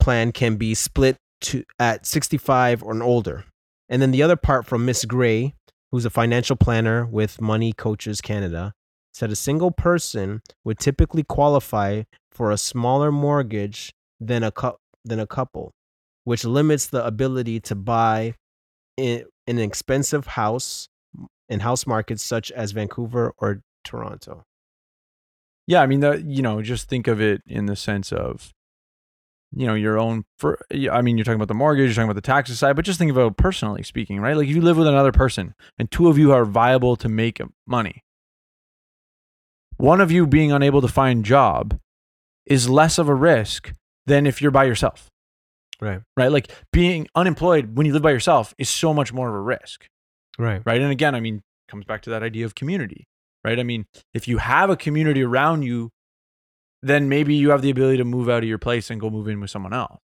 plan 0.00 0.32
can 0.32 0.56
be 0.56 0.74
split 0.74 1.16
to 1.40 1.64
at 1.78 2.06
65 2.06 2.82
or 2.82 3.02
older. 3.02 3.44
And 3.88 4.00
then 4.00 4.10
the 4.10 4.22
other 4.22 4.36
part 4.36 4.66
from 4.66 4.84
Miss 4.84 5.04
Gray, 5.04 5.54
who's 5.90 6.04
a 6.04 6.10
financial 6.10 6.56
planner 6.56 7.04
with 7.04 7.40
Money 7.40 7.72
Coaches 7.72 8.20
Canada, 8.20 8.72
said 9.12 9.30
a 9.30 9.36
single 9.36 9.70
person 9.70 10.40
would 10.64 10.78
typically 10.78 11.24
qualify 11.24 12.02
for 12.30 12.50
a 12.50 12.58
smaller 12.58 13.10
mortgage 13.10 13.92
than 14.20 14.42
a 14.42 14.52
cou- 14.52 14.78
than 15.04 15.18
a 15.18 15.26
couple, 15.26 15.72
which 16.24 16.44
limits 16.44 16.86
the 16.86 17.04
ability 17.04 17.58
to 17.60 17.74
buy 17.74 18.34
an 18.96 19.24
expensive 19.46 20.26
house 20.28 20.88
in 21.50 21.60
house 21.60 21.86
markets 21.86 22.22
such 22.22 22.50
as 22.52 22.72
Vancouver 22.72 23.34
or 23.38 23.60
Toronto. 23.84 24.44
yeah 25.66 25.82
i 25.82 25.86
mean 25.86 26.00
that 26.00 26.24
you 26.24 26.42
know 26.42 26.62
just 26.62 26.88
think 26.88 27.06
of 27.08 27.20
it 27.20 27.42
in 27.46 27.66
the 27.66 27.76
sense 27.76 28.12
of 28.12 28.52
you 29.52 29.66
know 29.66 29.74
your 29.74 29.98
own 29.98 30.24
for 30.38 30.58
i 30.92 31.00
mean 31.02 31.16
you're 31.18 31.24
talking 31.24 31.36
about 31.42 31.48
the 31.48 31.54
mortgage 31.54 31.86
you're 31.88 31.94
talking 31.94 32.10
about 32.10 32.14
the 32.14 32.20
taxes 32.34 32.58
side 32.58 32.76
but 32.76 32.84
just 32.84 32.98
think 32.98 33.10
about 33.10 33.36
personally 33.36 33.82
speaking 33.82 34.20
right 34.20 34.36
like 34.36 34.48
if 34.48 34.54
you 34.54 34.60
live 34.62 34.76
with 34.76 34.86
another 34.86 35.12
person 35.12 35.54
and 35.78 35.90
two 35.90 36.08
of 36.08 36.16
you 36.18 36.30
are 36.32 36.44
viable 36.44 36.94
to 36.96 37.08
make 37.08 37.40
money 37.66 38.02
one 39.76 40.00
of 40.00 40.12
you 40.12 40.26
being 40.26 40.52
unable 40.52 40.80
to 40.80 40.88
find 40.88 41.24
job 41.24 41.78
is 42.46 42.68
less 42.68 42.98
of 42.98 43.08
a 43.08 43.14
risk 43.14 43.72
than 44.06 44.26
if 44.26 44.40
you're 44.42 44.50
by 44.50 44.64
yourself 44.64 45.08
Right. 45.80 46.00
right 46.18 46.30
like 46.30 46.52
being 46.72 47.08
unemployed 47.14 47.76
when 47.76 47.86
you 47.86 47.94
live 47.94 48.02
by 48.02 48.10
yourself 48.10 48.54
is 48.58 48.68
so 48.68 48.92
much 48.92 49.12
more 49.14 49.28
of 49.30 49.34
a 49.34 49.40
risk 49.40 49.86
Right. 50.40 50.62
right 50.64 50.80
and 50.80 50.90
again 50.90 51.14
i 51.14 51.20
mean 51.20 51.42
comes 51.68 51.84
back 51.84 52.02
to 52.02 52.10
that 52.10 52.22
idea 52.22 52.44
of 52.46 52.54
community 52.54 53.06
right 53.44 53.58
i 53.58 53.62
mean 53.62 53.86
if 54.14 54.26
you 54.26 54.38
have 54.38 54.70
a 54.70 54.76
community 54.76 55.22
around 55.22 55.62
you 55.62 55.90
then 56.82 57.08
maybe 57.08 57.34
you 57.34 57.50
have 57.50 57.62
the 57.62 57.70
ability 57.70 57.98
to 57.98 58.04
move 58.04 58.28
out 58.28 58.42
of 58.42 58.48
your 58.48 58.58
place 58.58 58.90
and 58.90 59.00
go 59.00 59.10
move 59.10 59.28
in 59.28 59.40
with 59.40 59.50
someone 59.50 59.72
else 59.72 60.00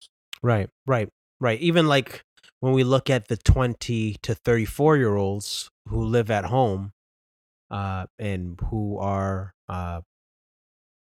Right, 0.42 0.68
right, 0.86 1.08
right. 1.40 1.60
Even 1.60 1.86
like 1.86 2.24
when 2.60 2.72
we 2.72 2.82
look 2.82 3.08
at 3.08 3.28
the 3.28 3.36
20 3.36 4.16
to 4.22 4.34
34 4.34 4.96
year 4.96 5.14
olds 5.14 5.70
who 5.88 6.02
live 6.04 6.30
at 6.30 6.46
home 6.46 6.92
uh, 7.70 8.06
and 8.18 8.60
who 8.68 8.98
are, 8.98 9.54
uh, 9.68 10.00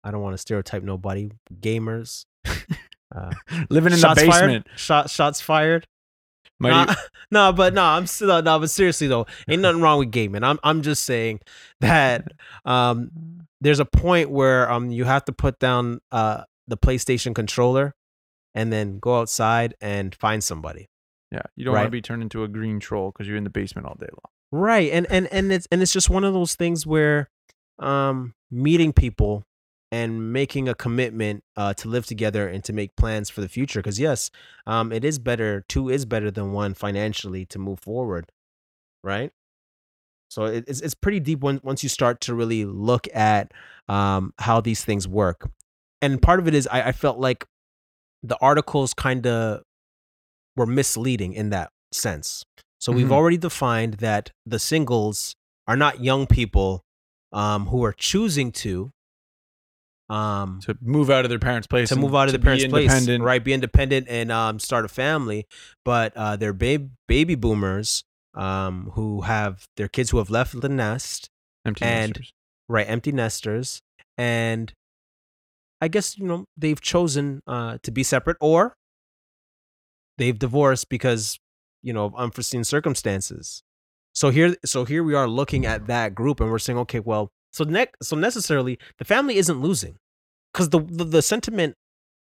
I 0.02 0.10
don't 0.10 0.22
want 0.22 0.34
to 0.34 0.38
stereotype 0.38 0.82
nobody, 0.82 1.30
gamers. 1.60 2.24
Uh, 3.14 3.30
living 3.70 3.92
in 3.92 3.98
shots 4.00 4.20
the 4.20 4.26
basement 4.26 4.66
Fired? 4.66 4.78
Shot, 4.80 5.10
shots 5.10 5.40
fired. 5.40 5.86
Might 6.58 6.70
Nah, 6.86 6.94
no, 7.30 7.52
but 7.52 7.74
no, 7.74 7.82
I'm 7.82 8.06
still 8.06 8.42
no, 8.42 8.58
but 8.58 8.70
seriously 8.70 9.06
though, 9.06 9.26
ain't 9.48 9.62
nothing 9.62 9.80
wrong 9.82 9.98
with 9.98 10.10
gaming. 10.10 10.42
I'm 10.44 10.58
I'm 10.64 10.82
just 10.82 11.04
saying 11.04 11.40
that 11.80 12.26
um 12.64 13.10
there's 13.60 13.80
a 13.80 13.84
point 13.84 14.30
where 14.30 14.70
um 14.70 14.90
you 14.90 15.04
have 15.04 15.24
to 15.26 15.32
put 15.32 15.58
down 15.58 16.00
uh 16.12 16.42
the 16.68 16.76
PlayStation 16.76 17.34
controller 17.34 17.94
and 18.54 18.72
then 18.72 18.98
go 18.98 19.20
outside 19.20 19.74
and 19.80 20.14
find 20.14 20.42
somebody. 20.42 20.88
yeah 21.30 21.42
you 21.56 21.64
don't 21.64 21.74
want 21.74 21.86
to 21.86 21.90
be 21.90 22.00
turned 22.02 22.22
into 22.22 22.42
a 22.44 22.48
green 22.48 22.80
troll 22.80 23.10
because 23.12 23.28
you're 23.28 23.36
in 23.36 23.44
the 23.44 23.50
basement 23.50 23.86
all 23.86 23.96
day 23.98 24.08
long 24.10 24.32
Right. 24.52 24.90
And 24.92 25.06
and 25.10 25.26
and 25.32 25.52
it's 25.52 25.66
and 25.72 25.82
it's 25.82 25.92
just 25.92 26.08
one 26.08 26.22
of 26.24 26.32
those 26.32 26.54
things 26.54 26.86
where 26.86 27.28
um 27.80 28.32
meeting 28.50 28.92
people 28.92 29.42
and 29.92 30.32
making 30.32 30.68
a 30.68 30.74
commitment 30.74 31.44
uh 31.56 31.72
to 31.74 31.88
live 31.88 32.06
together 32.06 32.48
and 32.48 32.64
to 32.64 32.72
make 32.72 32.96
plans 32.96 33.30
for 33.30 33.40
the 33.40 33.48
future 33.48 33.82
cuz 33.82 33.98
yes, 34.00 34.30
um 34.66 34.92
it 34.92 35.04
is 35.04 35.18
better 35.18 35.64
two 35.68 35.88
is 35.88 36.04
better 36.04 36.30
than 36.30 36.52
one 36.52 36.74
financially 36.74 37.46
to 37.46 37.58
move 37.58 37.78
forward. 37.80 38.30
Right? 39.04 39.30
So 40.28 40.44
it, 40.46 40.64
it's 40.66 40.80
it's 40.80 40.94
pretty 40.94 41.20
deep 41.20 41.40
when, 41.40 41.60
once 41.62 41.82
you 41.82 41.88
start 41.88 42.20
to 42.22 42.34
really 42.34 42.64
look 42.64 43.06
at 43.14 43.52
um 43.88 44.32
how 44.40 44.60
these 44.60 44.84
things 44.84 45.06
work. 45.06 45.48
And 46.02 46.20
part 46.20 46.40
of 46.40 46.48
it 46.48 46.54
is 46.54 46.66
I, 46.66 46.88
I 46.88 46.92
felt 46.92 47.18
like 47.18 47.46
the 48.22 48.36
articles 48.40 48.92
kind 48.92 49.26
of 49.26 49.62
were 50.56 50.66
misleading 50.66 51.32
in 51.32 51.50
that 51.50 51.70
sense. 51.92 52.44
So 52.80 52.92
we've 52.92 53.08
Mhm. 53.08 53.12
already 53.12 53.36
defined 53.38 53.94
that 53.94 54.30
the 54.44 54.58
singles 54.58 55.34
are 55.66 55.76
not 55.76 56.02
young 56.02 56.26
people 56.26 56.82
um, 57.32 57.66
who 57.66 57.84
are 57.84 57.92
choosing 57.92 58.52
to 58.52 58.90
um, 60.08 60.60
to 60.62 60.76
move 60.80 61.10
out 61.10 61.24
of 61.24 61.28
their 61.30 61.38
parents 61.38 61.66
place 61.66 61.88
to 61.88 61.96
move 61.96 62.14
out 62.14 62.28
of 62.28 62.32
to 62.32 62.38
the 62.38 62.42
parents' 62.44 62.64
place, 62.66 62.88
right? 63.22 63.42
Be 63.42 63.52
independent 63.52 64.06
and 64.08 64.30
um, 64.30 64.58
start 64.60 64.84
a 64.84 64.88
family. 64.88 65.46
But 65.84 66.12
uh, 66.16 66.36
they're 66.36 66.52
ba- 66.52 66.88
baby 67.08 67.34
boomers 67.34 68.04
um, 68.34 68.90
who 68.94 69.22
have 69.22 69.64
their 69.76 69.88
kids 69.88 70.10
who 70.10 70.18
have 70.18 70.30
left 70.30 70.60
the 70.60 70.68
nest, 70.68 71.28
empty 71.64 71.84
and- 71.84 72.10
nesters. 72.10 72.32
right? 72.68 72.88
Empty 72.88 73.12
nesters, 73.12 73.80
and 74.16 74.72
I 75.80 75.88
guess 75.88 76.16
you 76.16 76.26
know 76.26 76.44
they've 76.56 76.80
chosen 76.80 77.40
uh, 77.46 77.78
to 77.82 77.90
be 77.90 78.02
separate, 78.02 78.36
or 78.40 78.74
they've 80.18 80.38
divorced 80.38 80.88
because 80.88 81.38
you 81.82 81.92
know 81.92 82.04
of 82.06 82.14
unforeseen 82.14 82.64
circumstances. 82.64 83.62
So 84.14 84.30
here, 84.30 84.56
so 84.64 84.84
here 84.86 85.04
we 85.04 85.14
are 85.14 85.28
looking 85.28 85.66
at 85.66 85.88
that 85.88 86.14
group, 86.14 86.40
and 86.40 86.50
we're 86.50 86.58
saying, 86.58 86.78
okay, 86.80 87.00
well, 87.00 87.28
so 87.56 87.64
ne- 87.64 87.86
so 88.02 88.16
necessarily 88.16 88.78
the 88.98 89.04
family 89.04 89.36
isn't 89.36 89.60
losing, 89.62 89.96
because 90.52 90.68
the, 90.68 90.80
the 90.80 91.04
the 91.04 91.22
sentiment 91.22 91.74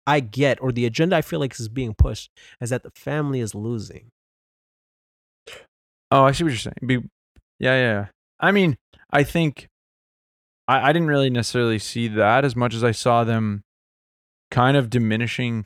I 0.08 0.20
get 0.20 0.62
or 0.62 0.72
the 0.72 0.86
agenda 0.86 1.18
I 1.18 1.22
feel 1.22 1.40
like 1.40 1.60
is 1.60 1.68
being 1.68 1.94
pushed 1.94 2.32
is 2.62 2.70
that 2.70 2.84
the 2.84 2.92
family 2.96 3.42
is 3.42 3.54
losing. 3.54 4.12
Oh, 6.12 6.24
I 6.24 6.32
see 6.32 6.44
what 6.44 6.52
you're 6.52 6.60
saying. 6.60 6.76
Be, 6.86 6.96
yeah, 7.60 7.76
yeah, 7.76 7.92
yeah. 7.94 8.06
I 8.40 8.52
mean, 8.52 8.78
I 9.12 9.24
think 9.24 9.68
I, 10.68 10.90
I 10.90 10.94
didn't 10.94 11.10
really 11.10 11.30
necessarily 11.30 11.80
see 11.80 12.08
that 12.08 12.46
as 12.46 12.56
much 12.56 12.74
as 12.74 12.84
I 12.84 12.92
saw 12.92 13.24
them 13.24 13.64
kind 14.52 14.78
of 14.78 14.90
diminishing 14.90 15.66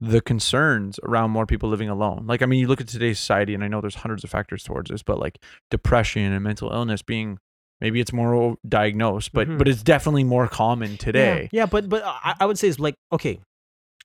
the 0.00 0.20
concerns 0.20 0.98
around 1.04 1.30
more 1.30 1.46
people 1.46 1.68
living 1.68 1.88
alone. 1.88 2.24
Like, 2.26 2.42
I 2.42 2.46
mean, 2.46 2.58
you 2.58 2.66
look 2.66 2.80
at 2.80 2.88
today's 2.88 3.18
society, 3.18 3.54
and 3.54 3.62
I 3.62 3.68
know 3.68 3.80
there's 3.80 3.94
hundreds 3.96 4.24
of 4.24 4.30
factors 4.30 4.64
towards 4.64 4.90
this, 4.90 5.02
but 5.02 5.20
like 5.20 5.38
depression 5.70 6.32
and 6.32 6.42
mental 6.42 6.72
illness 6.72 7.02
being 7.02 7.38
maybe 7.80 8.00
it's 8.00 8.12
more 8.12 8.56
diagnosed, 8.68 9.32
but 9.32 9.48
Mhm. 9.48 9.58
but 9.58 9.68
it's 9.68 9.82
definitely 9.82 10.24
more 10.24 10.48
common 10.48 10.96
today. 10.96 11.48
Yeah, 11.52 11.60
yeah 11.62 11.66
but 11.66 11.88
but 11.88 12.02
I, 12.04 12.34
I 12.40 12.46
would 12.46 12.58
say 12.58 12.68
it's 12.68 12.78
like 12.78 12.94
okay, 13.12 13.40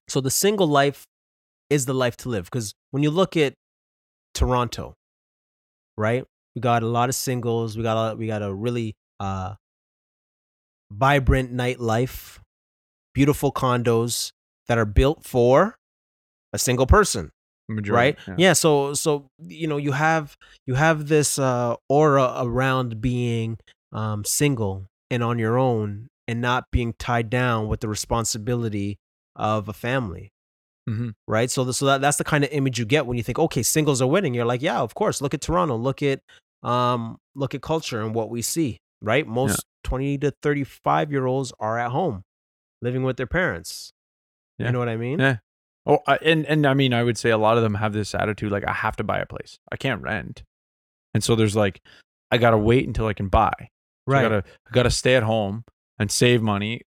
So 0.07 0.21
the 0.21 0.31
single 0.31 0.67
life 0.67 1.05
is 1.69 1.85
the 1.85 1.93
life 1.93 2.17
to 2.17 2.29
live 2.29 2.45
because 2.45 2.73
when 2.91 3.03
you 3.03 3.11
look 3.11 3.37
at 3.37 3.53
Toronto, 4.33 4.95
right? 5.97 6.23
We 6.55 6.61
got 6.61 6.81
a 6.81 6.87
lot 6.87 7.09
of 7.09 7.15
singles. 7.15 7.77
We 7.77 7.83
got 7.83 8.13
a, 8.13 8.15
we 8.15 8.25
got 8.25 8.41
a 8.41 8.51
really 8.53 8.95
uh, 9.19 9.53
vibrant 10.91 11.53
nightlife, 11.53 12.39
beautiful 13.13 13.51
condos 13.51 14.31
that 14.67 14.77
are 14.77 14.85
built 14.85 15.23
for 15.23 15.75
a 16.53 16.57
single 16.57 16.87
person 16.87 17.29
right 17.69 18.17
Majority, 18.17 18.41
yeah. 18.41 18.53
so 18.53 18.93
so 18.93 19.29
you 19.47 19.67
know 19.67 19.77
you 19.77 19.91
have 19.91 20.35
you 20.65 20.73
have 20.73 21.07
this 21.07 21.37
uh 21.37 21.75
aura 21.87 22.33
around 22.37 22.99
being 23.01 23.57
um 23.93 24.25
single 24.25 24.87
and 25.11 25.23
on 25.23 25.37
your 25.39 25.57
own 25.57 26.07
and 26.27 26.41
not 26.41 26.65
being 26.71 26.93
tied 26.93 27.29
down 27.29 27.67
with 27.67 27.79
the 27.81 27.87
responsibility 27.87 28.97
of 29.35 29.67
a 29.69 29.73
family 29.73 30.31
Mhm. 30.89 31.13
right 31.27 31.51
so, 31.51 31.63
the, 31.63 31.73
so 31.73 31.85
that, 31.85 32.01
that's 32.01 32.17
the 32.17 32.23
kind 32.23 32.43
of 32.43 32.49
image 32.51 32.79
you 32.79 32.85
get 32.85 33.05
when 33.05 33.15
you 33.17 33.23
think 33.23 33.37
okay 33.37 33.61
singles 33.61 34.01
are 34.01 34.07
winning 34.07 34.33
you're 34.33 34.45
like 34.45 34.61
yeah 34.63 34.79
of 34.79 34.95
course 34.95 35.21
look 35.21 35.33
at 35.35 35.41
toronto 35.41 35.75
look 35.75 36.01
at 36.01 36.21
um 36.63 37.17
look 37.35 37.53
at 37.53 37.61
culture 37.61 38.01
and 38.01 38.15
what 38.15 38.29
we 38.31 38.41
see 38.41 38.79
right 39.01 39.27
most 39.27 39.65
20 39.83 40.17
to 40.17 40.31
35 40.41 41.11
year 41.11 41.25
olds 41.27 41.53
are 41.59 41.77
at 41.77 41.91
home 41.91 42.23
living 42.81 43.03
with 43.03 43.17
their 43.17 43.27
parents 43.27 43.91
Yeah. 44.57 44.67
you 44.67 44.71
know 44.73 44.79
what 44.79 44.89
i 44.89 44.97
mean 44.97 45.19
Yeah. 45.19 45.37
Oh, 45.85 45.99
I- 46.07 46.17
and 46.23 46.45
and 46.45 46.65
I 46.67 46.73
mean, 46.73 46.93
I 46.93 47.03
would 47.03 47.17
say 47.17 47.29
a 47.29 47.37
lot 47.37 47.57
of 47.57 47.63
them 47.63 47.75
have 47.75 47.93
this 47.93 48.13
attitude 48.13 48.51
like 48.51 48.67
I 48.67 48.73
have 48.73 48.95
to 48.97 49.03
buy 49.03 49.19
a 49.19 49.25
place. 49.25 49.59
I 49.71 49.77
can't 49.77 50.01
rent, 50.01 50.43
and 51.13 51.23
so 51.23 51.35
there's 51.35 51.55
like, 51.55 51.81
I 52.31 52.37
gotta 52.37 52.57
wait 52.57 52.85
until 52.87 53.07
I 53.07 53.13
can 53.13 53.27
buy. 53.27 53.53
So 53.59 53.67
right 54.13 54.19
I 54.25 54.29
gotta 54.29 54.43
I 54.67 54.71
gotta 54.71 54.91
stay 54.91 55.15
at 55.15 55.23
home 55.23 55.63
and 55.97 56.11
save 56.11 56.41
money 56.41 56.75
if 56.75 56.81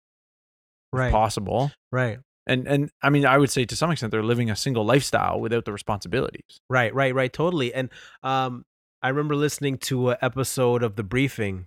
right 0.92 1.12
possible. 1.12 1.70
right 1.92 2.18
And 2.46 2.66
and 2.66 2.90
I 3.02 3.10
mean, 3.10 3.24
I 3.26 3.38
would 3.38 3.50
say 3.50 3.64
to 3.64 3.76
some 3.76 3.90
extent 3.90 4.10
they're 4.10 4.22
living 4.22 4.50
a 4.50 4.56
single 4.56 4.84
lifestyle 4.84 5.38
without 5.40 5.64
the 5.64 5.72
responsibilities. 5.72 6.60
Right, 6.68 6.92
right, 6.94 7.14
right, 7.14 7.32
totally. 7.32 7.72
And 7.74 7.90
um, 8.22 8.64
I 9.02 9.08
remember 9.08 9.36
listening 9.36 9.78
to 9.78 10.10
an 10.10 10.16
episode 10.20 10.82
of 10.82 10.96
the 10.96 11.02
briefing 11.04 11.66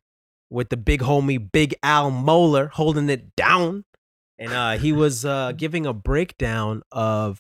with 0.50 0.70
the 0.70 0.77
big 0.77 1.01
homie 1.01 1.51
Big 1.51 1.74
Al 1.84 2.12
Mohler 2.12 2.70
holding 2.72 3.10
it 3.10 3.36
down, 3.36 3.86
and 4.38 4.52
uh, 4.52 4.78
he 4.78 4.92
was 4.92 5.25
uh, 5.25 5.54
giving 5.56 5.86
a 5.86 5.94
breakdown 5.94 6.82
of 6.92 7.40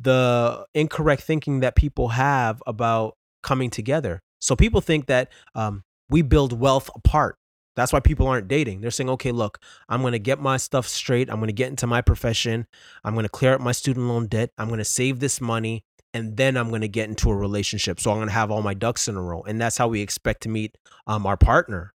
the 0.00 0.66
incorrect 0.74 1.22
thinking 1.22 1.60
that 1.60 1.74
people 1.74 2.08
have 2.08 2.62
about 2.66 3.14
coming 3.42 3.70
together. 3.70 4.20
So 4.40 4.54
people 4.54 4.80
think 4.80 5.06
that 5.06 5.30
um, 5.54 5.82
we 6.08 6.22
build 6.22 6.58
wealth 6.58 6.90
apart. 6.94 7.36
That's 7.74 7.92
why 7.92 8.00
people 8.00 8.26
aren't 8.26 8.48
dating. 8.48 8.80
They're 8.80 8.90
saying, 8.90 9.10
okay, 9.10 9.30
look, 9.30 9.58
I'm 9.88 10.00
going 10.00 10.12
to 10.12 10.18
get 10.18 10.40
my 10.40 10.56
stuff 10.56 10.86
straight. 10.88 11.30
I'm 11.30 11.36
going 11.36 11.48
to 11.48 11.52
get 11.52 11.70
into 11.70 11.86
my 11.86 12.00
profession. 12.00 12.66
I'm 13.04 13.14
going 13.14 13.24
to 13.24 13.28
clear 13.28 13.54
up 13.54 13.60
my 13.60 13.72
student 13.72 14.06
loan 14.06 14.26
debt. 14.26 14.50
I'm 14.58 14.66
going 14.68 14.78
to 14.78 14.84
save 14.84 15.20
this 15.20 15.40
money. 15.40 15.84
And 16.14 16.36
then 16.36 16.56
I'm 16.56 16.70
going 16.70 16.80
to 16.80 16.88
get 16.88 17.08
into 17.08 17.30
a 17.30 17.36
relationship. 17.36 18.00
So 18.00 18.10
I'm 18.10 18.16
going 18.16 18.28
to 18.28 18.34
have 18.34 18.50
all 18.50 18.62
my 18.62 18.74
ducks 18.74 19.06
in 19.06 19.16
a 19.16 19.22
row. 19.22 19.42
And 19.42 19.60
that's 19.60 19.76
how 19.76 19.88
we 19.88 20.00
expect 20.00 20.42
to 20.42 20.48
meet 20.48 20.76
um, 21.06 21.26
our 21.26 21.36
partner. 21.36 21.92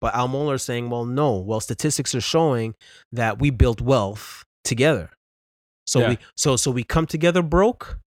But 0.00 0.14
Al 0.14 0.28
Mohler 0.28 0.54
is 0.54 0.62
saying, 0.62 0.90
well, 0.90 1.04
no. 1.04 1.38
Well, 1.38 1.60
statistics 1.60 2.14
are 2.14 2.20
showing 2.20 2.74
that 3.12 3.38
we 3.38 3.50
built 3.50 3.80
wealth 3.80 4.44
together. 4.64 5.10
So 5.86 6.00
Yeah. 6.00 6.08
we 6.10 6.18
so 6.36 6.56
so 6.56 6.70
we 6.70 6.84
come 6.84 7.06
together 7.06 7.42
broke. 7.42 7.98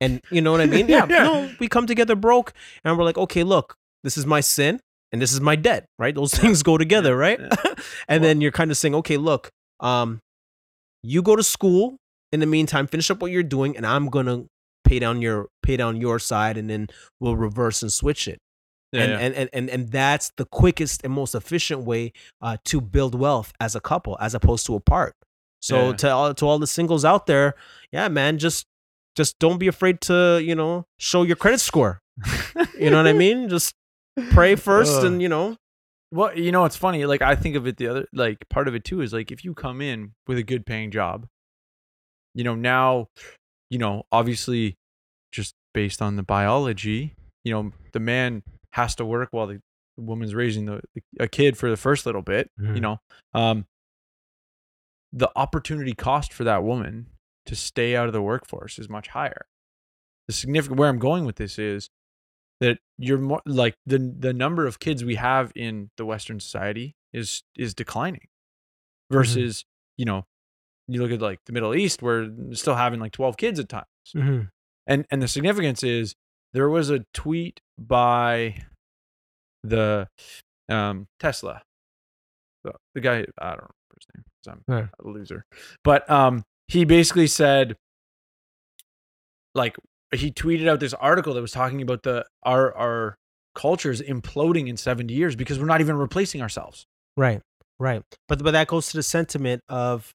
And 0.00 0.20
you 0.30 0.40
know 0.40 0.52
what 0.52 0.60
I 0.60 0.66
mean? 0.66 0.88
Yeah, 0.88 1.06
Yeah. 1.08 1.24
no, 1.24 1.50
we 1.58 1.68
come 1.68 1.86
together 1.86 2.14
broke 2.16 2.52
and 2.84 2.96
we're 2.96 3.04
like, 3.04 3.18
okay, 3.18 3.42
look, 3.42 3.74
this 4.04 4.16
is 4.16 4.24
my 4.26 4.40
sin 4.40 4.80
and 5.12 5.20
this 5.20 5.32
is 5.32 5.40
my 5.40 5.56
debt, 5.56 5.86
right? 5.98 6.14
Those 6.14 6.34
things 6.34 6.62
go 6.62 6.78
together, 6.78 7.16
right? 7.16 7.40
and 8.08 8.24
then 8.24 8.40
you're 8.40 8.52
kind 8.52 8.70
of 8.70 8.76
saying, 8.76 8.94
okay, 8.96 9.16
look, 9.16 9.50
um, 9.80 10.20
you 11.02 11.22
go 11.22 11.36
to 11.36 11.42
school 11.42 11.96
in 12.32 12.40
the 12.40 12.46
meantime, 12.46 12.86
finish 12.86 13.10
up 13.10 13.20
what 13.20 13.30
you're 13.30 13.42
doing, 13.42 13.76
and 13.76 13.86
I'm 13.86 14.08
gonna 14.08 14.44
pay 14.84 14.98
down 14.98 15.22
your 15.22 15.48
pay 15.62 15.76
down 15.76 16.00
your 16.00 16.18
side, 16.18 16.56
and 16.58 16.68
then 16.68 16.88
we'll 17.20 17.36
reverse 17.36 17.82
and 17.82 17.92
switch 17.92 18.26
it. 18.28 18.38
Yeah, 18.96 19.02
and, 19.04 19.10
yeah. 19.12 19.18
and 19.26 19.34
and 19.36 19.50
and 19.52 19.70
and 19.70 19.88
that's 19.90 20.32
the 20.36 20.44
quickest 20.44 21.02
and 21.04 21.12
most 21.12 21.34
efficient 21.34 21.82
way 21.84 22.12
uh, 22.40 22.56
to 22.64 22.80
build 22.80 23.14
wealth 23.14 23.52
as 23.60 23.74
a 23.76 23.80
couple, 23.80 24.16
as 24.20 24.34
opposed 24.34 24.66
to 24.66 24.74
apart. 24.74 25.14
So 25.60 25.90
Yeah. 25.90 25.96
to 25.96 26.10
all 26.10 26.34
to 26.34 26.46
all 26.46 26.58
the 26.58 26.66
singles 26.66 27.04
out 27.04 27.26
there, 27.26 27.54
yeah, 27.92 28.08
man, 28.08 28.38
just 28.38 28.66
just 29.16 29.38
don't 29.38 29.58
be 29.58 29.68
afraid 29.68 30.00
to 30.02 30.40
you 30.42 30.54
know 30.54 30.86
show 30.98 31.22
your 31.22 31.36
credit 31.36 31.60
score. 31.60 32.00
You 32.78 32.90
know 32.90 32.96
what 32.98 33.06
I 33.06 33.12
mean? 33.24 33.48
Just 33.48 33.74
pray 34.30 34.54
first, 34.56 35.02
and 35.02 35.20
you 35.22 35.28
know, 35.28 35.56
Well, 36.12 36.36
you 36.38 36.52
know, 36.52 36.64
it's 36.64 36.76
funny. 36.76 37.04
Like 37.06 37.22
I 37.22 37.34
think 37.36 37.56
of 37.56 37.66
it 37.66 37.76
the 37.78 37.88
other 37.88 38.06
like 38.12 38.48
part 38.48 38.68
of 38.68 38.74
it 38.74 38.84
too 38.84 39.00
is 39.02 39.12
like 39.12 39.30
if 39.32 39.44
you 39.44 39.54
come 39.54 39.80
in 39.80 40.12
with 40.26 40.38
a 40.38 40.42
good 40.42 40.64
paying 40.66 40.90
job, 40.90 41.26
you 42.34 42.44
know, 42.44 42.54
now, 42.54 43.08
you 43.70 43.78
know, 43.78 44.04
obviously 44.12 44.76
just 45.32 45.54
based 45.74 46.00
on 46.00 46.16
the 46.16 46.22
biology, 46.22 47.14
you 47.44 47.52
know, 47.52 47.72
the 47.92 48.00
man 48.00 48.42
has 48.76 48.94
to 48.94 49.04
work 49.04 49.28
while 49.32 49.46
the 49.46 49.60
woman's 49.96 50.34
raising 50.34 50.66
the, 50.66 50.80
a 51.18 51.26
kid 51.28 51.56
for 51.56 51.70
the 51.70 51.76
first 51.76 52.04
little 52.06 52.22
bit, 52.22 52.50
you 52.58 52.66
Mhm. 52.66 52.80
know. 52.80 53.00
Um 53.34 53.66
the 55.12 55.30
opportunity 55.36 55.94
cost 55.94 56.32
for 56.32 56.44
that 56.44 56.62
woman 56.62 57.06
to 57.46 57.56
stay 57.56 57.96
out 57.96 58.06
of 58.06 58.12
the 58.12 58.20
workforce 58.22 58.78
is 58.78 58.88
much 58.88 59.08
higher. 59.08 59.46
The 60.28 60.34
significant 60.34 60.78
where 60.78 60.88
I'm 60.88 60.98
going 60.98 61.24
with 61.24 61.36
this 61.36 61.58
is 61.58 61.88
that 62.60 62.78
you're 62.98 63.18
more 63.18 63.40
like 63.46 63.76
the 63.86 63.98
the 64.18 64.32
number 64.34 64.66
of 64.66 64.78
kids 64.80 65.04
we 65.04 65.14
have 65.16 65.52
in 65.54 65.90
the 65.96 66.04
Western 66.04 66.40
society 66.40 66.96
is 67.12 67.42
is 67.56 67.74
declining 67.74 68.26
versus 69.10 69.64
you 69.96 70.04
know 70.04 70.26
you 70.88 71.00
look 71.00 71.12
at 71.12 71.20
like 71.20 71.38
the 71.46 71.52
Middle 71.52 71.74
East 71.74 72.02
where 72.02 72.28
still 72.52 72.74
having 72.74 73.00
like 73.00 73.12
12 73.12 73.36
kids 73.36 73.58
at 73.60 73.68
times 73.68 73.86
and 74.86 75.06
and 75.10 75.22
the 75.22 75.28
significance 75.28 75.82
is 75.82 76.14
there 76.56 76.70
was 76.70 76.88
a 76.88 77.04
tweet 77.12 77.60
by 77.78 78.56
the 79.62 80.08
um 80.70 81.06
Tesla 81.20 81.60
the, 82.64 82.72
the 82.94 83.00
guy 83.02 83.16
I 83.38 83.50
don't 83.50 83.68
remember 83.68 83.94
his 83.98 84.06
name 84.14 84.24
'cause 84.42 84.52
I'm 84.54 84.74
Right. 84.74 84.88
a 84.98 85.06
loser 85.08 85.44
but 85.84 86.08
um 86.10 86.44
he 86.68 86.84
basically 86.86 87.26
said 87.26 87.76
like 89.54 89.76
he 90.14 90.30
tweeted 90.30 90.66
out 90.68 90.80
this 90.80 90.94
article 90.94 91.34
that 91.34 91.42
was 91.42 91.52
talking 91.52 91.82
about 91.82 92.02
the 92.02 92.24
our 92.42 92.74
our 92.74 93.16
cultures 93.54 94.00
imploding 94.02 94.68
in 94.68 94.76
70 94.76 95.12
years 95.12 95.36
because 95.36 95.58
we're 95.58 95.66
not 95.66 95.80
even 95.80 95.96
replacing 95.96 96.40
ourselves 96.42 96.86
Right, 97.18 97.40
right. 97.78 98.02
But 98.28 98.42
but 98.42 98.50
that 98.52 98.66
goes 98.68 98.88
to 98.90 98.96
the 98.98 99.02
sentiment 99.02 99.62
of 99.68 100.12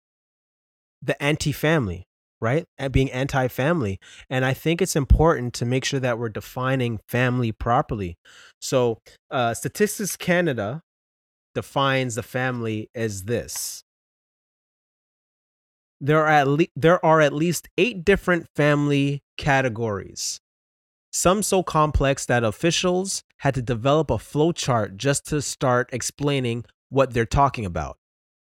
the 1.02 1.22
anti-family, 1.22 2.04
right? 2.42 2.66
And 2.78 2.92
being 2.92 3.12
anti-family. 3.12 4.00
And 4.30 4.44
I 4.44 4.54
think 4.54 4.82
it's 4.82 4.96
important 4.96 5.54
to 5.56 5.66
make 5.66 5.86
sure 5.86 6.00
that 6.00 6.18
we're 6.18 6.30
defining 6.30 7.00
family 7.08 7.52
properly. 7.52 8.18
So, 8.60 9.00
uh, 9.30 9.54
Statistics 9.54 10.18
Canada 10.18 10.82
defines 11.54 12.16
the 12.16 12.24
family 12.24 12.90
as 12.96 13.24
this. 13.24 13.84
There 16.00 16.26
are 16.26 16.28
at 16.28 16.48
le- 16.48 16.66
there 16.76 17.04
are 17.06 17.22
at 17.22 17.32
least 17.32 17.70
eight 17.78 18.04
different 18.04 18.48
family 18.56 19.22
categories. 19.38 20.40
Some 21.14 21.44
so 21.44 21.62
complex 21.62 22.26
that 22.26 22.44
officials 22.44 23.22
had 23.38 23.54
to 23.56 23.62
develop 23.62 24.10
a 24.10 24.16
flowchart 24.16 24.96
just 24.96 25.28
to 25.28 25.42
start 25.42 25.90
explaining 25.94 26.66
what 26.90 27.14
they're 27.14 27.26
talking 27.26 27.66
about. 27.66 27.98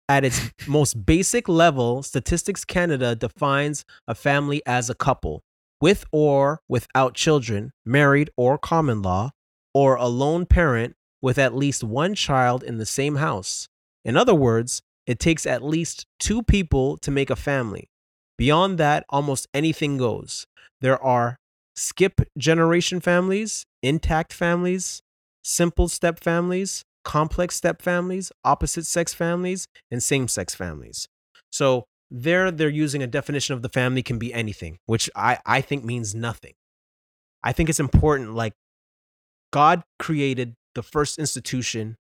At 0.10 0.24
its 0.24 0.52
most 0.68 1.06
basic 1.06 1.50
level, 1.50 2.02
Statistics 2.02 2.64
Canada 2.64 3.16
defines 3.16 3.84
a 4.08 4.16
family 4.16 4.62
as 4.66 4.90
a 4.90 4.96
couple, 4.96 5.44
with 5.82 6.06
or 6.12 6.62
without 6.70 7.14
children, 7.14 7.72
married 7.86 8.30
or 8.38 8.58
common 8.58 9.02
law, 9.02 9.32
or 9.74 9.96
a 9.96 10.08
lone 10.08 10.46
parent 10.46 10.96
with 11.22 11.38
at 11.38 11.56
least 11.56 11.84
one 11.84 12.16
child 12.16 12.64
in 12.64 12.78
the 12.78 12.86
same 12.86 13.18
house. 13.18 13.68
In 14.06 14.16
other 14.16 14.36
words, 14.36 14.82
it 15.06 15.20
takes 15.20 15.46
at 15.46 15.64
least 15.64 16.06
two 16.20 16.42
people 16.42 16.98
to 17.00 17.12
make 17.12 17.30
a 17.30 17.36
family. 17.36 17.90
Beyond 18.38 18.78
that, 18.78 19.06
almost 19.10 19.48
anything 19.54 19.98
goes. 19.98 20.46
There 20.80 21.02
are 21.04 21.38
skip 21.76 22.22
generation 22.38 23.02
families, 23.02 23.66
intact 23.84 24.32
families, 24.32 25.02
simple 25.44 25.88
step 25.88 26.20
families, 26.20 26.84
complex 27.08 27.56
step 27.56 27.82
families, 27.82 28.34
opposite 28.44 28.86
sex 28.86 29.14
families, 29.14 29.66
and 29.90 30.04
same 30.04 30.28
sex 30.28 30.54
families. 30.54 31.08
So 31.54 31.86
there 32.12 32.52
they're 32.52 32.68
using 32.68 33.02
a 33.02 33.08
definition 33.08 33.56
of 33.56 33.62
the 33.62 33.70
family 33.70 34.04
can 34.04 34.20
be 34.20 34.34
anything, 34.34 34.78
which 34.88 35.10
I, 35.16 35.40
I 35.46 35.62
think 35.62 35.86
means 35.86 36.14
nothing. 36.14 36.54
I 37.42 37.54
think 37.54 37.70
it's 37.70 37.80
important, 37.80 38.34
like 38.34 38.52
God 39.54 39.84
created 39.98 40.56
the 40.76 40.84
first 40.84 41.18
institution, 41.18 41.96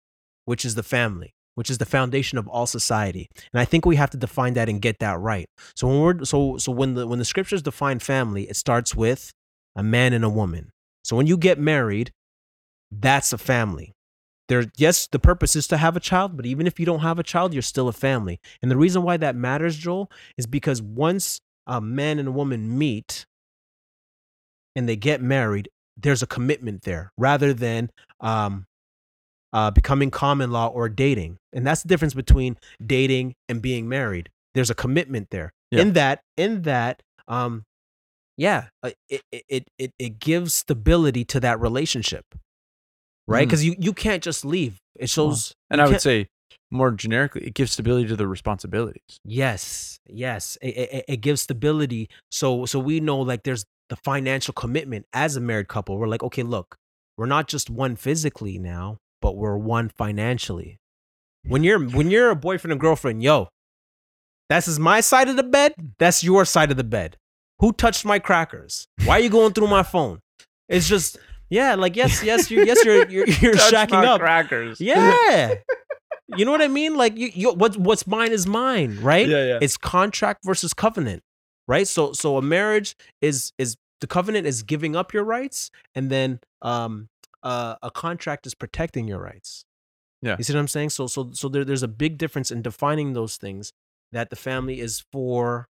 which 0.46 0.64
is 0.64 0.74
the 0.74 0.82
family, 0.82 1.34
which 1.54 1.68
is 1.68 1.76
the 1.76 1.84
foundation 1.84 2.38
of 2.38 2.48
all 2.48 2.66
society. 2.66 3.28
And 3.52 3.60
I 3.60 3.66
think 3.66 3.84
we 3.84 3.96
have 3.96 4.10
to 4.10 4.16
define 4.16 4.54
that 4.54 4.70
and 4.70 4.80
get 4.80 5.00
that 5.00 5.20
right. 5.20 5.46
So 5.76 5.86
when 5.86 6.00
we're 6.00 6.24
so 6.24 6.56
so 6.56 6.72
when 6.72 6.94
the 6.94 7.06
when 7.06 7.18
the 7.18 7.26
scriptures 7.26 7.60
define 7.60 7.98
family, 7.98 8.44
it 8.48 8.56
starts 8.56 8.94
with 8.94 9.32
a 9.76 9.82
man 9.82 10.14
and 10.14 10.24
a 10.24 10.30
woman. 10.30 10.70
So 11.02 11.14
when 11.14 11.26
you 11.26 11.36
get 11.36 11.58
married, 11.58 12.10
that's 12.90 13.34
a 13.34 13.38
family. 13.38 13.92
There 14.48 14.64
yes 14.76 15.06
the 15.06 15.18
purpose 15.18 15.56
is 15.56 15.66
to 15.66 15.76
have 15.76 15.96
a 15.96 16.00
child 16.00 16.36
but 16.36 16.46
even 16.46 16.66
if 16.66 16.78
you 16.78 16.86
don't 16.86 17.00
have 17.00 17.18
a 17.18 17.22
child 17.22 17.52
you're 17.52 17.62
still 17.62 17.88
a 17.88 17.92
family. 17.92 18.40
And 18.62 18.70
the 18.70 18.76
reason 18.76 19.02
why 19.02 19.16
that 19.16 19.36
matters 19.36 19.76
joel 19.76 20.10
is 20.36 20.46
because 20.46 20.82
once 20.82 21.40
a 21.66 21.80
man 21.80 22.18
and 22.18 22.28
a 22.28 22.32
woman 22.32 22.76
meet 22.76 23.26
and 24.76 24.88
they 24.88 24.96
get 24.96 25.22
married 25.22 25.68
there's 25.96 26.22
a 26.22 26.26
commitment 26.26 26.82
there 26.82 27.10
rather 27.16 27.52
than 27.52 27.90
um 28.20 28.66
uh, 29.54 29.70
becoming 29.70 30.10
common 30.10 30.50
law 30.50 30.66
or 30.66 30.88
dating. 30.88 31.38
And 31.52 31.64
that's 31.64 31.82
the 31.82 31.88
difference 31.88 32.12
between 32.12 32.58
dating 32.84 33.36
and 33.48 33.62
being 33.62 33.88
married. 33.88 34.28
There's 34.52 34.68
a 34.68 34.74
commitment 34.74 35.28
there. 35.30 35.52
Yeah. 35.70 35.80
in 35.80 35.92
that 35.94 36.20
in 36.36 36.62
that 36.62 37.02
um 37.26 37.64
yeah 38.36 38.66
uh, 38.84 38.90
it, 39.08 39.22
it 39.32 39.44
it 39.48 39.64
it 39.76 39.92
it 39.98 40.18
gives 40.20 40.54
stability 40.54 41.24
to 41.24 41.40
that 41.40 41.58
relationship 41.58 42.24
right? 43.26 43.42
Mm. 43.44 43.48
because 43.48 43.64
you 43.64 43.74
you 43.78 43.92
can't 43.92 44.22
just 44.22 44.44
leave. 44.44 44.76
It 44.96 45.10
shows 45.10 45.52
And 45.70 45.80
I 45.80 45.88
would 45.88 46.00
say 46.00 46.28
more 46.70 46.90
generically, 46.90 47.46
it 47.46 47.54
gives 47.54 47.72
stability 47.72 48.08
to 48.08 48.16
the 48.16 48.26
responsibilities. 48.26 49.18
yes 49.24 49.98
yes 50.08 50.56
it, 50.60 50.68
it, 50.68 51.04
it 51.08 51.16
gives 51.20 51.40
stability. 51.42 52.08
So 52.30 52.66
so 52.66 52.78
we 52.78 53.00
know 53.00 53.18
like 53.20 53.42
there's 53.44 53.64
the 53.88 53.96
financial 53.96 54.52
commitment 54.54 55.06
as 55.12 55.36
a 55.36 55.40
married 55.40 55.68
couple. 55.68 55.98
We're 55.98 56.08
like 56.08 56.22
okay 56.22 56.42
look 56.42 56.76
we're 57.16 57.26
not 57.26 57.46
just 57.48 57.70
one 57.70 57.96
physically 57.96 58.58
now 58.58 58.98
but 59.20 59.36
we're 59.36 59.56
one 59.56 59.88
financially. 59.88 60.78
When 61.46 61.62
you're 61.64 61.80
when 61.80 62.10
you're 62.10 62.30
a 62.30 62.36
boyfriend 62.36 62.72
and 62.72 62.80
girlfriend 62.80 63.22
yo 63.22 63.48
that's 64.48 64.68
is 64.68 64.78
my 64.78 65.00
side 65.00 65.28
of 65.28 65.36
the 65.36 65.42
bed 65.42 65.72
that's 65.98 66.22
your 66.22 66.44
side 66.44 66.70
of 66.70 66.76
the 66.76 66.84
bed. 66.84 67.16
Who 67.60 67.72
touched 67.72 68.04
my 68.04 68.18
crackers? 68.18 68.86
Why 69.04 69.14
are 69.18 69.20
you 69.20 69.30
going 69.30 69.52
through 69.52 69.68
my 69.68 69.82
phone? 69.82 70.18
It's 70.68 70.88
just 70.88 71.18
yeah 71.54 71.74
like 71.76 71.94
yes 71.96 72.22
yes 72.22 72.50
you 72.50 72.64
yes 72.64 72.84
you're 72.84 73.08
you're, 73.14 73.26
you're 73.26 73.54
shacking 73.54 74.04
up. 74.04 74.20
crackers. 74.20 74.80
yeah. 74.80 75.54
You 76.36 76.44
know 76.44 76.50
what 76.50 76.62
i 76.62 76.68
mean? 76.68 76.96
Like 76.96 77.16
you, 77.16 77.30
you 77.32 77.52
what's 77.52 77.76
what's 77.76 78.06
mine 78.06 78.32
is 78.32 78.46
mine 78.46 78.98
right? 79.00 79.28
Yeah, 79.28 79.44
yeah. 79.44 79.58
it's 79.60 79.76
contract 79.76 80.40
versus 80.44 80.74
covenant 80.74 81.22
right? 81.68 81.86
So 81.86 82.12
so 82.12 82.36
a 82.36 82.42
marriage 82.42 82.96
is 83.20 83.52
is 83.58 83.76
the 84.00 84.06
covenant 84.06 84.46
is 84.46 84.62
giving 84.62 84.96
up 84.96 85.14
your 85.14 85.24
rights 85.24 85.70
and 85.94 86.10
then 86.10 86.40
um 86.62 87.08
uh, 87.42 87.76
a 87.82 87.90
contract 87.90 88.46
is 88.46 88.54
protecting 88.54 89.06
your 89.06 89.20
rights. 89.20 89.66
Yeah. 90.22 90.36
you 90.38 90.44
see 90.44 90.54
what 90.54 90.60
i'm 90.60 90.68
saying? 90.68 90.90
So 90.90 91.06
so 91.06 91.30
so 91.32 91.48
there, 91.48 91.64
there's 91.64 91.82
a 91.82 91.88
big 91.88 92.18
difference 92.18 92.50
in 92.50 92.62
defining 92.62 93.12
those 93.12 93.36
things 93.36 93.72
that 94.12 94.30
the 94.30 94.36
family 94.36 94.80
is 94.80 95.04
for 95.12 95.68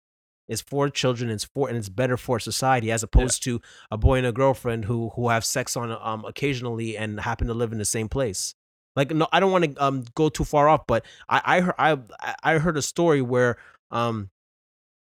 is 0.48 0.60
for 0.60 0.88
children 0.90 1.30
it's 1.30 1.44
for 1.44 1.68
and 1.68 1.76
it's 1.78 1.88
better 1.88 2.16
for 2.16 2.38
society 2.38 2.90
as 2.92 3.02
opposed 3.02 3.42
to 3.44 3.60
a 3.90 3.96
boy 3.96 4.18
and 4.18 4.26
a 4.26 4.32
girlfriend 4.32 4.84
who 4.84 5.10
who 5.16 5.28
have 5.30 5.44
sex 5.44 5.76
on 5.76 5.90
um 5.92 6.24
occasionally 6.24 6.96
and 6.96 7.20
happen 7.20 7.46
to 7.46 7.54
live 7.54 7.72
in 7.72 7.78
the 7.78 7.84
same 7.84 8.08
place. 8.08 8.54
Like 8.96 9.10
no 9.10 9.26
i 9.32 9.40
don't 9.40 9.50
want 9.52 9.64
to 9.74 9.84
um 9.84 10.04
go 10.14 10.28
too 10.28 10.44
far 10.44 10.68
off 10.68 10.86
but 10.86 11.04
i 11.28 11.40
i 11.56 11.60
heard 11.60 11.74
i 11.78 11.98
i 12.42 12.58
heard 12.58 12.76
a 12.76 12.82
story 12.82 13.20
where 13.22 13.56
um 13.90 14.30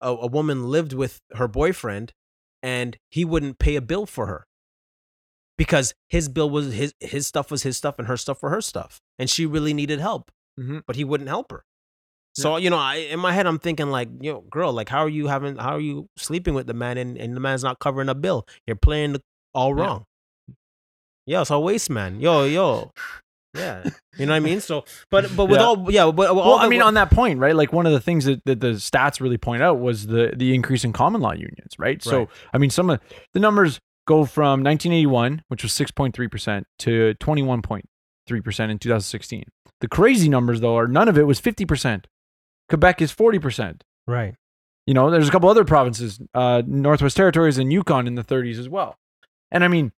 a, 0.00 0.10
a 0.10 0.26
woman 0.26 0.64
lived 0.68 0.92
with 0.92 1.20
her 1.34 1.46
boyfriend 1.48 2.12
and 2.62 2.96
he 3.10 3.24
wouldn't 3.24 3.58
pay 3.58 3.76
a 3.76 3.80
bill 3.82 4.06
for 4.06 4.26
her 4.26 4.46
because 5.56 5.94
his 6.08 6.28
bill 6.28 6.50
was 6.50 6.72
his 6.72 6.94
his 7.00 7.26
stuff 7.26 7.50
was 7.50 7.62
his 7.62 7.76
stuff 7.76 7.98
and 7.98 8.08
her 8.08 8.16
stuff 8.16 8.42
were 8.42 8.50
her 8.50 8.60
stuff 8.60 9.00
and 9.18 9.28
she 9.30 9.44
really 9.46 9.74
needed 9.74 10.00
help 10.00 10.30
Mhm. 10.58 10.82
but 10.86 10.96
he 10.96 11.04
wouldn't 11.04 11.28
help 11.28 11.52
her 11.52 11.64
so 12.42 12.56
you 12.56 12.70
know 12.70 12.78
I, 12.78 12.96
in 12.96 13.18
my 13.20 13.32
head 13.32 13.46
i'm 13.46 13.58
thinking 13.58 13.90
like 13.90 14.08
yo 14.20 14.40
girl 14.42 14.72
like 14.72 14.88
how 14.88 15.00
are 15.04 15.08
you 15.08 15.26
having 15.28 15.56
how 15.56 15.74
are 15.76 15.80
you 15.80 16.08
sleeping 16.16 16.54
with 16.54 16.66
the 16.66 16.74
man 16.74 16.96
and, 16.98 17.16
and 17.18 17.34
the 17.36 17.40
man's 17.40 17.62
not 17.64 17.78
covering 17.78 18.08
a 18.08 18.14
bill 18.14 18.46
you're 18.66 18.76
playing 18.76 19.12
the, 19.14 19.22
all 19.54 19.74
wrong 19.74 20.04
yo 21.26 21.42
it's 21.42 21.50
a 21.50 21.58
waste 21.58 21.90
man 21.90 22.20
yo 22.20 22.44
yo 22.44 22.90
yeah 23.54 23.82
you 24.18 24.26
know 24.26 24.32
what 24.32 24.36
i 24.36 24.40
mean 24.40 24.60
so 24.60 24.84
but 25.10 25.34
but 25.36 25.46
with 25.46 25.60
Yeah. 25.60 25.66
all 25.66 25.90
yeah 25.90 26.10
but 26.10 26.34
Well, 26.34 26.58
I 26.58 26.68
mean, 26.68 26.82
on 26.82 26.94
that 26.94 27.10
point, 27.10 27.38
right? 27.38 27.56
Like 27.56 27.72
one 27.72 27.86
of 27.86 27.92
the 27.92 28.00
things 28.00 28.24
that, 28.26 28.44
that 28.44 28.60
the 28.60 28.72
stats 28.74 29.20
really 29.20 29.38
point 29.38 29.62
out 29.62 29.80
was 29.80 30.06
the 30.06 30.32
the 30.36 30.54
increase 30.54 30.84
in 30.84 30.92
common 30.92 31.20
law 31.20 31.32
unions, 31.32 31.74
right? 31.78 32.02
So, 32.02 32.28
I 32.52 32.58
mean, 32.58 32.70
some 32.70 32.90
of 32.90 33.00
the 33.32 33.40
numbers 33.40 33.80
go 34.06 34.24
from 34.26 34.62
1981, 34.62 35.42
which 35.48 35.62
was 35.62 35.72
6.3 35.72 36.30
percent, 36.30 36.66
to 36.80 37.14
21.3 37.20 38.44
percent 38.44 38.70
in 38.72 38.78
2016. 38.78 39.44
The 39.80 39.88
crazy 39.88 40.28
numbers, 40.28 40.60
though, 40.60 40.76
are 40.76 40.86
none 40.88 41.08
of 41.08 41.16
it 41.16 41.26
was 41.26 41.40
50 41.40 41.64
percent. 41.64 42.06
Quebec 42.68 43.02
is 43.02 43.10
40 43.10 43.38
percent. 43.38 43.84
right 44.06 44.34
You 44.86 44.94
know, 44.94 45.10
there's 45.10 45.28
a 45.28 45.32
couple 45.32 45.48
other 45.48 45.64
provinces, 45.64 46.20
uh, 46.34 46.62
Northwest 46.66 47.16
Territories 47.16 47.58
and 47.58 47.72
Yukon 47.72 48.06
in 48.06 48.14
the 48.14 48.24
30s 48.24 48.58
as 48.58 48.68
well. 48.68 48.96
And 49.50 49.64
I 49.64 49.68
mean, 49.68 49.92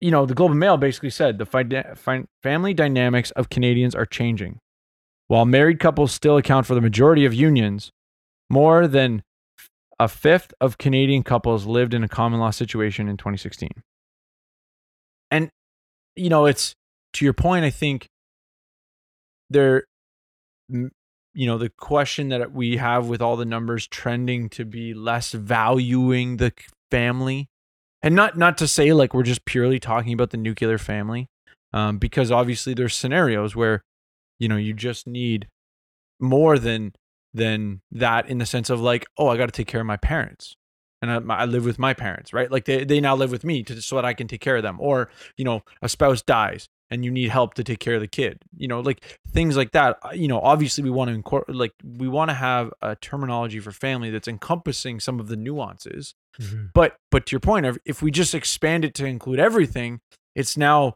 you 0.00 0.10
know, 0.10 0.26
the 0.26 0.34
Globe 0.34 0.52
and 0.52 0.60
Mail 0.60 0.76
basically 0.76 1.10
said 1.10 1.38
the 1.38 1.46
fi- 1.46 1.94
fi- 1.94 2.24
family 2.42 2.74
dynamics 2.74 3.30
of 3.32 3.50
Canadians 3.50 3.94
are 3.94 4.06
changing. 4.06 4.58
While 5.28 5.44
married 5.44 5.78
couples 5.78 6.12
still 6.12 6.36
account 6.36 6.66
for 6.66 6.74
the 6.74 6.80
majority 6.80 7.24
of 7.24 7.34
unions, 7.34 7.90
more 8.48 8.88
than 8.88 9.22
a 10.00 10.08
fifth 10.08 10.52
of 10.60 10.78
Canadian 10.78 11.22
couples 11.22 11.66
lived 11.66 11.94
in 11.94 12.02
a 12.02 12.08
common 12.08 12.40
law 12.40 12.50
situation 12.50 13.08
in 13.08 13.16
2016. 13.16 13.68
And, 15.30 15.50
you 16.16 16.30
know, 16.30 16.46
it's 16.46 16.74
to 17.12 17.24
your 17.24 17.34
point, 17.34 17.64
I 17.64 17.70
think 17.70 18.08
there, 19.50 19.84
you 21.40 21.46
know, 21.46 21.56
the 21.56 21.70
question 21.70 22.28
that 22.28 22.52
we 22.52 22.76
have 22.76 23.06
with 23.06 23.22
all 23.22 23.34
the 23.34 23.46
numbers 23.46 23.86
trending 23.86 24.50
to 24.50 24.66
be 24.66 24.92
less 24.92 25.32
valuing 25.32 26.36
the 26.36 26.52
family. 26.90 27.48
And 28.02 28.14
not 28.14 28.36
not 28.36 28.58
to 28.58 28.68
say 28.68 28.92
like 28.92 29.14
we're 29.14 29.22
just 29.22 29.46
purely 29.46 29.80
talking 29.80 30.12
about 30.12 30.32
the 30.32 30.36
nuclear 30.36 30.76
family 30.76 31.28
um, 31.72 31.96
because 31.96 32.30
obviously 32.30 32.74
there's 32.74 32.94
scenarios 32.94 33.56
where 33.56 33.82
you 34.38 34.48
know 34.48 34.56
you 34.56 34.74
just 34.74 35.06
need 35.06 35.48
more 36.20 36.58
than 36.58 36.92
than 37.32 37.80
that 37.90 38.28
in 38.28 38.36
the 38.36 38.44
sense 38.44 38.68
of 38.68 38.82
like 38.82 39.06
oh 39.16 39.28
i 39.28 39.38
got 39.38 39.46
to 39.46 39.52
take 39.52 39.66
care 39.66 39.80
of 39.80 39.86
my 39.86 39.96
parents. 39.96 40.56
And 41.00 41.10
I, 41.10 41.36
I 41.36 41.44
live 41.46 41.64
with 41.64 41.78
my 41.78 41.94
parents 41.94 42.34
right? 42.34 42.50
Like 42.50 42.66
they, 42.66 42.84
they 42.84 43.00
now 43.00 43.16
live 43.16 43.32
with 43.32 43.44
me 43.44 43.62
to, 43.62 43.80
so 43.80 43.96
that 43.96 44.04
i 44.04 44.12
can 44.12 44.28
take 44.28 44.42
care 44.42 44.58
of 44.58 44.62
them. 44.62 44.76
Or 44.78 45.08
you 45.38 45.46
know 45.46 45.62
a 45.80 45.88
spouse 45.88 46.20
dies 46.20 46.68
and 46.90 47.04
you 47.04 47.10
need 47.10 47.28
help 47.30 47.54
to 47.54 47.62
take 47.64 47.78
care 47.78 47.94
of 47.94 48.00
the 48.00 48.08
kid 48.08 48.38
you 48.56 48.66
know 48.68 48.80
like 48.80 49.18
things 49.30 49.56
like 49.56 49.70
that 49.72 49.98
Uh, 50.02 50.10
you 50.12 50.28
know 50.28 50.40
obviously 50.40 50.82
we 50.84 50.90
want 50.90 51.08
to 51.08 51.14
incorporate 51.14 51.56
like 51.56 51.72
we 51.84 52.08
want 52.08 52.28
to 52.30 52.34
have 52.34 52.72
a 52.82 52.96
terminology 52.96 53.60
for 53.60 53.70
family 53.72 54.10
that's 54.10 54.28
encompassing 54.28 54.98
some 55.00 55.20
of 55.20 55.28
the 55.28 55.36
nuances 55.36 56.14
but 56.74 56.96
but 57.10 57.26
to 57.26 57.32
your 57.32 57.40
point, 57.40 57.66
if- 57.66 57.78
if 57.84 58.02
we 58.02 58.10
just 58.10 58.34
expand 58.34 58.84
it 58.84 58.94
to 58.94 59.04
include 59.04 59.38
everything, 59.40 60.00
it's 60.34 60.56
now 60.56 60.94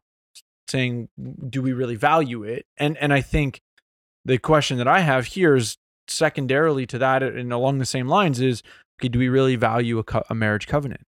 saying, 0.68 1.09
do 1.50 1.61
we 1.61 1.72
really 1.72 1.96
value 1.96 2.42
it? 2.44 2.64
And 2.78 2.96
and 2.98 3.12
I 3.12 3.20
think 3.20 3.61
the 4.24 4.38
question 4.38 4.78
that 4.78 4.88
I 4.88 5.00
have 5.00 5.26
here 5.26 5.54
is 5.57 5.76
secondarily 6.09 6.87
to 6.87 6.98
that, 6.98 7.22
and 7.22 7.52
along 7.52 7.78
the 7.78 7.85
same 7.85 8.07
lines 8.09 8.40
is, 8.40 8.62
okay, 9.00 9.09
do 9.09 9.18
we 9.18 9.28
really 9.28 9.57
value 9.57 9.98
a, 9.98 10.04
co- 10.04 10.22
a 10.30 10.35
marriage 10.35 10.66
covenant? 10.66 11.02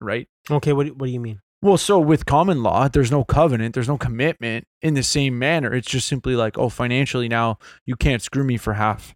Right. 0.00 0.28
okay 0.50 0.72
what, 0.72 0.86
what 0.96 1.06
do 1.06 1.12
you 1.12 1.20
mean 1.20 1.40
Well, 1.62 1.78
so 1.78 1.98
with 1.98 2.26
common 2.26 2.62
law, 2.62 2.88
there's 2.88 3.10
no 3.10 3.24
covenant, 3.24 3.74
there's 3.74 3.88
no 3.88 3.96
commitment 3.96 4.66
in 4.82 4.94
the 4.94 5.02
same 5.02 5.38
manner. 5.38 5.72
It's 5.72 5.90
just 5.90 6.06
simply 6.06 6.36
like, 6.36 6.58
oh, 6.58 6.68
financially 6.68 7.28
now 7.28 7.58
you 7.86 7.96
can't 7.96 8.22
screw 8.22 8.44
me 8.44 8.56
for 8.56 8.74
half. 8.74 9.14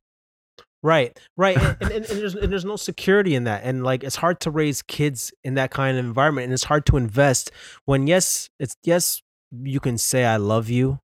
Right, 0.82 1.18
right, 1.36 1.58
and, 1.58 1.76
and, 1.82 1.92
and, 1.92 2.04
there's 2.06 2.34
and 2.34 2.50
there's 2.50 2.64
no 2.64 2.76
security 2.76 3.34
in 3.34 3.44
that, 3.44 3.60
and 3.64 3.84
like 3.84 4.02
it's 4.02 4.16
hard 4.16 4.40
to 4.40 4.50
raise 4.50 4.80
kids 4.80 5.30
in 5.44 5.52
that 5.54 5.70
kind 5.70 5.98
of 5.98 6.02
environment, 6.02 6.46
and 6.46 6.54
it's 6.54 6.64
hard 6.64 6.86
to 6.86 6.96
invest 6.96 7.50
when 7.84 8.06
yes, 8.06 8.48
it's 8.58 8.74
yes, 8.82 9.20
you 9.62 9.78
can 9.78 9.98
say 9.98 10.24
I 10.24 10.38
love 10.38 10.70
you, 10.70 10.98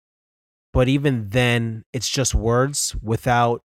but 0.73 0.89
even 0.89 1.29
then, 1.29 1.85
it's 1.93 2.09
just 2.09 2.35
words 2.35 2.97
without 3.03 3.61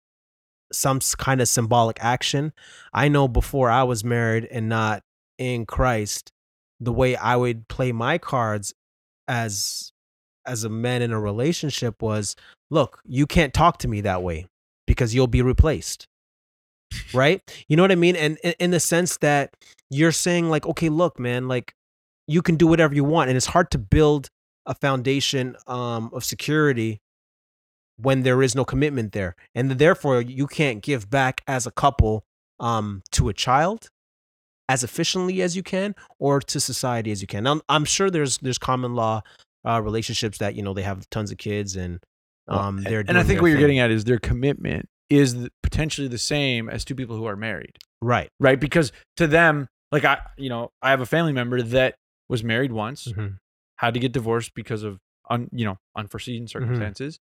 some 0.72 1.00
kind 1.18 1.42
of 1.42 1.48
symbolic 1.48 1.98
action. 2.00 2.54
I 2.94 3.08
know 3.08 3.28
before 3.28 3.68
I 3.68 3.82
was 3.82 4.02
married 4.02 4.46
and 4.50 4.66
not 4.66 5.02
in 5.36 5.66
Christ, 5.66 6.32
the 6.80 6.92
way 6.92 7.16
I 7.16 7.36
would 7.36 7.68
play 7.68 7.92
my 7.92 8.18
cards 8.18 8.74
as 9.26 9.92
as 10.46 10.64
a 10.64 10.68
man 10.68 11.02
in 11.02 11.12
a 11.12 11.20
relationship 11.20 12.00
was, 12.00 12.34
look, 12.70 13.00
you 13.04 13.26
can't 13.26 13.52
talk 13.52 13.78
to 13.78 13.88
me 13.88 14.00
that 14.00 14.22
way 14.22 14.46
because 14.86 15.14
you'll 15.14 15.26
be 15.26 15.42
replaced. 15.42 16.06
Right? 17.12 17.42
You 17.68 17.76
know 17.76 17.82
what 17.82 17.92
I 17.92 17.96
mean? 17.96 18.16
And 18.16 18.38
in, 18.38 18.70
the 18.70 18.80
sense 18.80 19.18
that 19.18 19.54
you're 19.90 20.12
saying, 20.12 20.48
like, 20.48 20.66
okay, 20.66 20.88
look, 20.88 21.20
man, 21.20 21.46
like 21.46 21.74
you 22.26 22.40
can 22.40 22.56
do 22.56 22.66
whatever 22.66 22.94
you 22.94 23.04
want. 23.04 23.28
And 23.28 23.36
it's 23.36 23.46
hard 23.46 23.70
to 23.72 23.78
build 23.78 24.30
a 24.64 24.74
foundation 24.74 25.54
um, 25.66 26.10
of 26.14 26.24
security 26.24 27.02
when 27.98 28.22
there 28.22 28.42
is 28.42 28.54
no 28.54 28.64
commitment 28.64 29.12
there. 29.12 29.36
And 29.54 29.72
therefore, 29.72 30.22
you 30.22 30.46
can't 30.46 30.82
give 30.82 31.10
back 31.10 31.42
as 31.46 31.66
a 31.66 31.70
couple 31.70 32.24
um, 32.58 33.02
to 33.12 33.28
a 33.28 33.34
child 33.34 33.90
as 34.68 34.84
efficiently 34.84 35.40
as 35.42 35.56
you 35.56 35.62
can 35.62 35.94
or 36.18 36.40
to 36.40 36.60
society 36.60 37.10
as 37.10 37.20
you 37.20 37.26
can. 37.26 37.44
Now, 37.44 37.60
I'm 37.68 37.84
sure 37.84 38.10
there's 38.10 38.38
there's 38.38 38.58
common 38.58 38.94
law 38.94 39.22
uh, 39.66 39.80
relationships 39.82 40.38
that, 40.38 40.54
you 40.54 40.62
know, 40.62 40.74
they 40.74 40.82
have 40.82 41.08
tons 41.10 41.30
of 41.32 41.38
kids 41.38 41.76
and 41.76 42.00
um, 42.48 42.82
they're 42.84 43.04
and 43.06 43.18
I 43.18 43.22
think 43.22 43.40
what 43.42 43.48
you're 43.48 43.58
getting 43.58 43.78
at 43.78 43.90
is 43.90 44.04
their 44.04 44.18
commitment 44.18 44.88
is 45.10 45.48
potentially 45.62 46.08
the 46.08 46.18
same 46.18 46.68
as 46.68 46.84
two 46.84 46.94
people 46.94 47.16
who 47.16 47.24
are 47.26 47.36
married. 47.36 47.76
right. 48.00 48.28
right? 48.40 48.58
Because 48.60 48.92
to 49.16 49.26
them, 49.26 49.68
like 49.92 50.04
I, 50.04 50.18
you 50.36 50.48
know, 50.48 50.70
I 50.82 50.90
have 50.90 51.00
a 51.00 51.06
family 51.06 51.32
member 51.32 51.60
that 51.62 51.94
was 52.28 52.44
married 52.44 52.72
once, 52.72 53.08
Mhm. 53.08 53.36
had 53.76 53.94
to 53.94 54.00
get 54.00 54.12
divorced 54.12 54.54
because 54.54 54.82
of 54.82 54.98
un, 55.30 55.48
you 55.52 55.64
know, 55.64 55.76
unforeseen 55.96 56.42
Mm-hmm. 56.44 56.46
circumstances, 56.48 57.18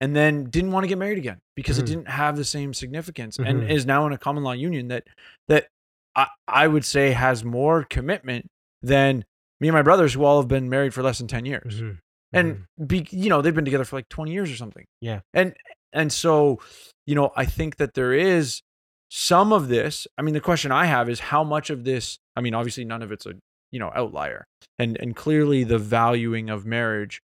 and 0.00 0.14
then 0.16 0.44
didn't 0.44 0.72
want 0.72 0.84
to 0.84 0.88
get 0.88 0.98
married 0.98 1.18
again 1.18 1.38
because 1.54 1.76
Mhm. 1.78 1.82
it 1.82 1.86
didn't 1.86 2.08
have 2.08 2.36
the 2.36 2.44
same 2.44 2.72
significance, 2.74 3.38
and 3.38 3.62
Mhm. 3.62 3.70
is 3.70 3.84
now 3.86 4.06
in 4.06 4.12
a 4.12 4.18
common 4.18 4.42
law 4.42 4.52
union 4.52 4.88
that 4.88 5.04
that 5.48 5.68
I, 6.16 6.26
I 6.48 6.66
would 6.66 6.84
say 6.84 7.12
has 7.12 7.44
more 7.44 7.84
commitment 7.84 8.46
than 8.82 9.24
me 9.60 9.68
and 9.68 9.74
my 9.74 9.82
brothers 9.82 10.14
who 10.14 10.24
all 10.24 10.40
have 10.40 10.48
been 10.48 10.68
married 10.68 10.94
for 10.94 11.02
less 11.02 11.18
than 11.18 11.28
ten 11.28 11.44
years. 11.44 11.80
Mhm. 11.80 11.98
and 12.32 12.64
be 12.86 13.06
you 13.10 13.28
know 13.28 13.42
they've 13.42 13.54
been 13.54 13.64
together 13.64 13.84
for 13.84 13.96
like 13.96 14.08
20 14.08 14.32
years 14.32 14.50
or 14.50 14.56
something. 14.56 14.84
Yeah. 15.00 15.20
and 15.34 15.54
and 15.92 16.12
so 16.12 16.60
you 17.06 17.14
know 17.16 17.32
i 17.36 17.44
think 17.44 17.76
that 17.76 17.94
there 17.94 18.12
is 18.12 18.62
some 19.10 19.52
of 19.52 19.66
this 19.68 20.06
i 20.16 20.22
mean 20.22 20.34
the 20.34 20.40
question 20.40 20.70
i 20.70 20.84
have 20.86 21.08
is 21.08 21.18
how 21.18 21.42
much 21.42 21.68
of 21.70 21.82
this 21.82 22.18
i 22.36 22.40
mean 22.40 22.54
obviously 22.54 22.84
none 22.84 23.02
of 23.02 23.10
it's 23.10 23.26
a 23.26 23.34
you 23.72 23.78
know 23.80 23.90
outlier. 23.94 24.46
And 24.78 24.96
and 25.00 25.16
clearly 25.16 25.64
the 25.64 25.78
valuing 25.78 26.48
of 26.50 26.64
marriage 26.64 27.20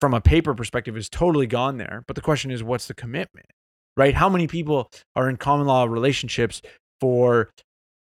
from 0.00 0.14
a 0.14 0.20
paper 0.20 0.54
perspective 0.54 0.96
is 0.96 1.08
totally 1.08 1.46
gone 1.48 1.78
there 1.78 2.04
but 2.06 2.14
the 2.14 2.22
question 2.22 2.50
is 2.52 2.62
what's 2.62 2.86
the 2.86 2.94
commitment 2.94 3.46
right? 3.96 4.14
How 4.14 4.28
many 4.28 4.46
people 4.46 4.90
are 5.16 5.28
in 5.28 5.36
common 5.38 5.66
law 5.66 5.84
relationships 5.84 6.60
for 7.00 7.48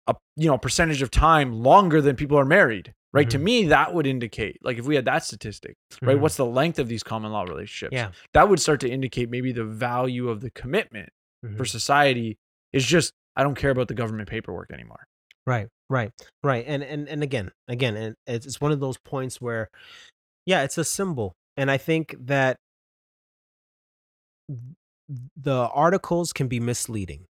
a 0.08 0.16
you 0.36 0.48
know 0.48 0.58
percentage 0.58 1.02
of 1.02 1.12
time 1.12 1.54
longer 1.54 2.02
than 2.02 2.16
people 2.16 2.38
are 2.38 2.46
married 2.46 2.94
right 3.14 3.30
to 3.30 3.38
Mhm. 3.38 3.44
me 3.44 3.64
that 3.68 3.94
would 3.94 4.08
indicate 4.08 4.58
like 4.64 4.78
if 4.78 4.86
we 4.86 4.96
had 4.96 5.06
that 5.06 5.24
statistic 5.24 5.76
right? 6.02 6.18
Mhm. 6.18 6.22
What's 6.22 6.38
the 6.38 6.46
length 6.46 6.80
of 6.80 6.88
these 6.88 7.04
common 7.04 7.32
law 7.32 7.44
relationships? 7.44 7.94
Yeah. 7.94 8.12
That 8.34 8.50
would 8.50 8.60
start 8.60 8.80
to 8.82 8.90
indicate 8.90 9.30
maybe 9.30 9.52
the 9.52 9.66
value 9.66 10.30
of 10.30 10.42
the 10.42 10.50
commitment 10.52 11.10
for 11.42 11.64
Mhm. 11.64 11.70
society 11.70 12.38
is 12.74 12.86
just 12.86 13.14
I 13.36 13.44
don't 13.44 13.56
care 13.56 13.72
about 13.72 13.88
the 13.88 13.94
government 13.94 14.28
paperwork 14.30 14.72
anymore. 14.72 15.06
Right, 15.46 15.68
right, 15.90 16.12
right. 16.44 16.64
And 16.68 16.84
and 16.84 17.08
and 17.10 17.24
again, 17.24 17.52
again, 17.68 17.96
and 17.96 18.16
it's 18.28 18.60
one 18.62 18.72
of 18.72 18.80
those 18.80 18.98
points 18.98 19.40
where, 19.42 19.70
yeah, 20.46 20.64
it's 20.64 20.78
a 20.78 20.84
symbol, 20.84 21.34
and 21.58 21.72
I 21.72 21.78
think 21.78 22.16
that 22.20 22.58
the 25.36 25.54
articles 25.74 26.34
can 26.34 26.48
be 26.48 26.60
misleading. 26.60 27.26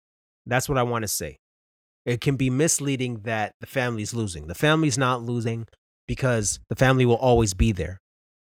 That's 0.46 0.68
what 0.68 0.78
I 0.78 0.84
want 0.84 1.04
to 1.04 1.08
say. 1.08 1.38
It 2.06 2.22
can 2.22 2.36
be 2.36 2.50
misleading 2.50 3.22
that 3.24 3.54
the 3.62 3.68
family's 3.68 4.14
losing. 4.14 4.48
The 4.48 4.56
family's 4.56 4.98
not 4.98 5.22
losing 5.22 5.68
because 6.08 6.60
the 6.70 6.76
family 6.76 7.06
will 7.06 7.16
always 7.16 7.54
be 7.54 7.72
there, 7.72 8.00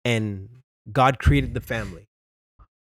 and 0.04 0.50
God 0.92 1.20
created 1.20 1.54
the 1.54 1.62
family, 1.62 2.06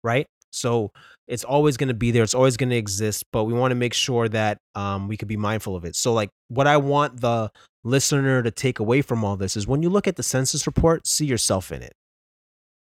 right? 0.04 0.26
So 0.52 0.92
it's 1.28 1.44
always 1.44 1.78
going 1.78 1.88
to 1.88 1.94
be 1.94 2.12
there. 2.12 2.24
It's 2.24 2.34
always 2.34 2.58
going 2.58 2.70
to 2.70 2.76
exist, 2.76 3.24
but 3.32 3.46
we 3.46 3.54
want 3.54 3.72
to 3.72 3.76
make 3.76 3.94
sure 3.94 4.28
that 4.30 4.58
um, 4.76 5.08
we 5.08 5.18
could 5.18 5.28
be 5.28 5.38
mindful 5.38 5.76
of 5.76 5.86
it. 5.86 5.96
So, 5.96 6.14
like, 6.14 6.30
what 6.50 6.68
I 6.68 6.78
want 6.78 7.22
the 7.22 7.52
listener 7.84 8.44
to 8.44 8.52
take 8.52 8.80
away 8.80 9.02
from 9.02 9.24
all 9.24 9.38
this 9.38 9.56
is 9.56 9.66
when 9.66 9.82
you 9.82 9.90
look 9.90 10.08
at 10.08 10.18
the 10.18 10.24
census 10.24 10.68
report, 10.68 11.08
see 11.08 11.26
yourself 11.26 11.72
in 11.72 11.82
it 11.82 11.94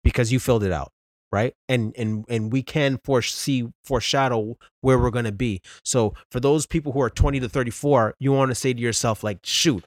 because 0.03 0.31
you 0.31 0.39
filled 0.39 0.63
it 0.63 0.73
out, 0.73 0.91
right? 1.35 1.53
And 1.69 1.93
and 1.99 2.25
and 2.29 2.53
we 2.53 2.63
can 2.63 2.99
foresee 3.03 3.67
foreshadow 3.85 4.57
where 4.83 5.01
we're 5.01 5.11
going 5.11 5.25
to 5.25 5.33
be. 5.33 5.61
So, 5.85 6.15
for 6.31 6.39
those 6.39 6.65
people 6.65 6.93
who 6.93 7.01
are 7.01 7.11
20 7.11 7.41
to 7.41 7.49
34, 7.49 8.15
you 8.21 8.31
want 8.31 8.53
to 8.53 8.55
say 8.55 8.73
to 8.73 8.81
yourself, 8.81 9.25
like, 9.25 9.41
shoot, 9.43 9.85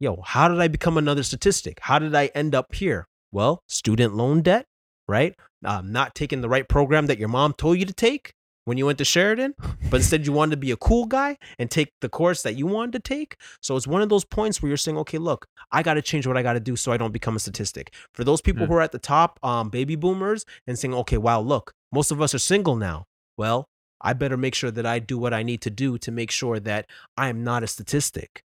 yo, 0.00 0.20
how 0.24 0.48
did 0.48 0.60
I 0.60 0.66
become 0.66 0.98
another 0.98 1.22
statistic? 1.22 1.78
How 1.82 2.00
did 2.00 2.12
I 2.12 2.26
end 2.34 2.56
up 2.56 2.74
here? 2.74 3.06
Well, 3.30 3.62
student 3.68 4.16
loan 4.16 4.42
debt, 4.42 4.66
right? 5.06 5.36
Um, 5.64 5.92
not 5.92 6.16
taking 6.16 6.40
the 6.40 6.48
right 6.48 6.68
program 6.68 7.06
that 7.06 7.20
your 7.20 7.28
mom 7.28 7.52
told 7.52 7.78
you 7.78 7.86
to 7.86 7.92
take 7.92 8.34
when 8.64 8.78
you 8.78 8.86
went 8.86 8.98
to 8.98 9.04
Sheridan, 9.04 9.54
but 9.90 9.96
instead 9.98 10.26
you 10.26 10.32
wanted 10.32 10.52
to 10.52 10.56
be 10.56 10.70
a 10.70 10.76
cool 10.76 11.06
guy 11.06 11.36
and 11.58 11.70
take 11.70 11.90
the 12.00 12.08
course 12.08 12.42
that 12.42 12.56
you 12.56 12.66
wanted 12.66 12.92
to 12.92 12.98
take. 13.00 13.36
So 13.62 13.76
it's 13.76 13.86
one 13.86 14.02
of 14.02 14.08
those 14.08 14.24
points 14.24 14.62
where 14.62 14.68
you're 14.68 14.76
saying, 14.76 14.96
okay, 14.98 15.18
look, 15.18 15.46
I 15.70 15.82
got 15.82 15.94
to 15.94 16.02
change 16.02 16.26
what 16.26 16.36
I 16.36 16.42
got 16.42 16.54
to 16.54 16.60
do 16.60 16.76
so 16.76 16.90
I 16.92 16.96
don't 16.96 17.12
become 17.12 17.36
a 17.36 17.38
statistic. 17.38 17.92
For 18.14 18.24
those 18.24 18.40
people 18.40 18.62
Yeah. 18.62 18.68
who 18.68 18.74
are 18.74 18.80
at 18.80 18.92
the 18.92 18.98
top, 18.98 19.38
um, 19.42 19.68
baby 19.68 19.96
boomers, 19.96 20.44
and 20.66 20.78
saying, 20.78 20.94
okay, 20.94 21.18
wow, 21.18 21.40
look, 21.40 21.72
most 21.92 22.10
of 22.10 22.20
us 22.22 22.34
are 22.34 22.38
single 22.38 22.76
now. 22.76 23.04
Well, 23.36 23.66
I 24.00 24.12
better 24.12 24.36
make 24.36 24.54
sure 24.54 24.70
that 24.70 24.86
I 24.86 24.98
do 24.98 25.18
what 25.18 25.34
I 25.34 25.42
need 25.42 25.60
to 25.62 25.70
do 25.70 25.98
to 25.98 26.10
make 26.10 26.30
sure 26.30 26.58
that 26.60 26.86
I 27.16 27.28
am 27.28 27.44
not 27.44 27.62
a 27.62 27.66
statistic. 27.66 28.42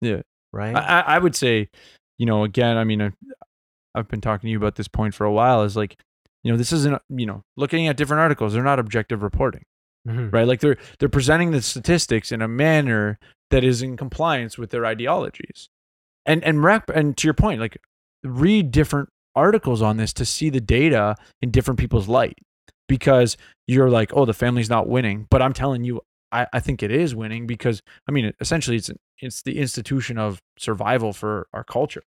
Yeah. 0.00 0.22
Right. 0.52 0.74
I, 0.74 0.80
I 0.80 1.00
I 1.14 1.18
would 1.18 1.36
say, 1.36 1.68
you 2.18 2.26
know, 2.26 2.44
again, 2.44 2.76
I 2.76 2.84
mean, 2.84 3.00
I've, 3.00 3.14
I've 3.94 4.08
been 4.08 4.20
talking 4.20 4.48
to 4.48 4.50
you 4.50 4.56
about 4.56 4.74
this 4.76 4.88
point 4.88 5.14
for 5.14 5.24
a 5.24 5.32
while. 5.32 5.62
Is 5.62 5.76
like, 5.76 5.96
you 6.42 6.50
know, 6.50 6.56
this 6.58 6.72
isn't, 6.72 7.00
you 7.08 7.26
know, 7.26 7.42
looking 7.56 7.86
at 7.88 7.96
different 7.96 8.20
articles. 8.20 8.52
They're 8.52 8.62
not 8.62 8.78
objective 8.78 9.22
reporting. 9.22 9.64
Mhm. 10.08 10.32
right? 10.32 10.46
Like 10.46 10.60
they're 10.60 10.78
they're 10.98 11.10
presenting 11.10 11.50
the 11.50 11.60
statistics 11.60 12.32
in 12.32 12.40
a 12.40 12.48
manner 12.48 13.18
that 13.50 13.62
is 13.62 13.82
in 13.82 13.98
compliance 13.98 14.56
with 14.56 14.70
their 14.70 14.86
ideologies. 14.86 15.68
And 16.24 16.42
and 16.42 16.64
rep 16.64 16.88
and 16.88 17.14
to 17.18 17.26
your 17.26 17.34
point, 17.34 17.60
like 17.60 17.76
read 18.24 18.70
different 18.70 19.10
articles 19.36 19.82
on 19.82 19.98
this 19.98 20.14
to 20.14 20.24
see 20.24 20.48
the 20.48 20.60
data 20.60 21.16
in 21.42 21.50
different 21.50 21.78
people's 21.78 22.08
light. 22.08 22.38
Because 22.88 23.36
you're 23.68 23.90
like, 23.90 24.10
oh, 24.14 24.24
the 24.24 24.32
family's 24.34 24.70
not 24.70 24.88
winning. 24.88 25.26
But 25.30 25.42
I'm 25.42 25.52
telling 25.52 25.84
you, 25.84 26.00
I, 26.32 26.46
I 26.52 26.60
think 26.60 26.82
it 26.82 26.90
is 26.90 27.14
winning 27.14 27.46
because 27.46 27.82
I 28.08 28.12
mean 28.12 28.32
essentially 28.40 28.78
it's 28.78 28.90
it's 29.18 29.42
the 29.42 29.58
institution 29.58 30.16
of 30.16 30.40
survival 30.58 31.12
for 31.12 31.46
our 31.52 31.62
culture. 31.62 32.02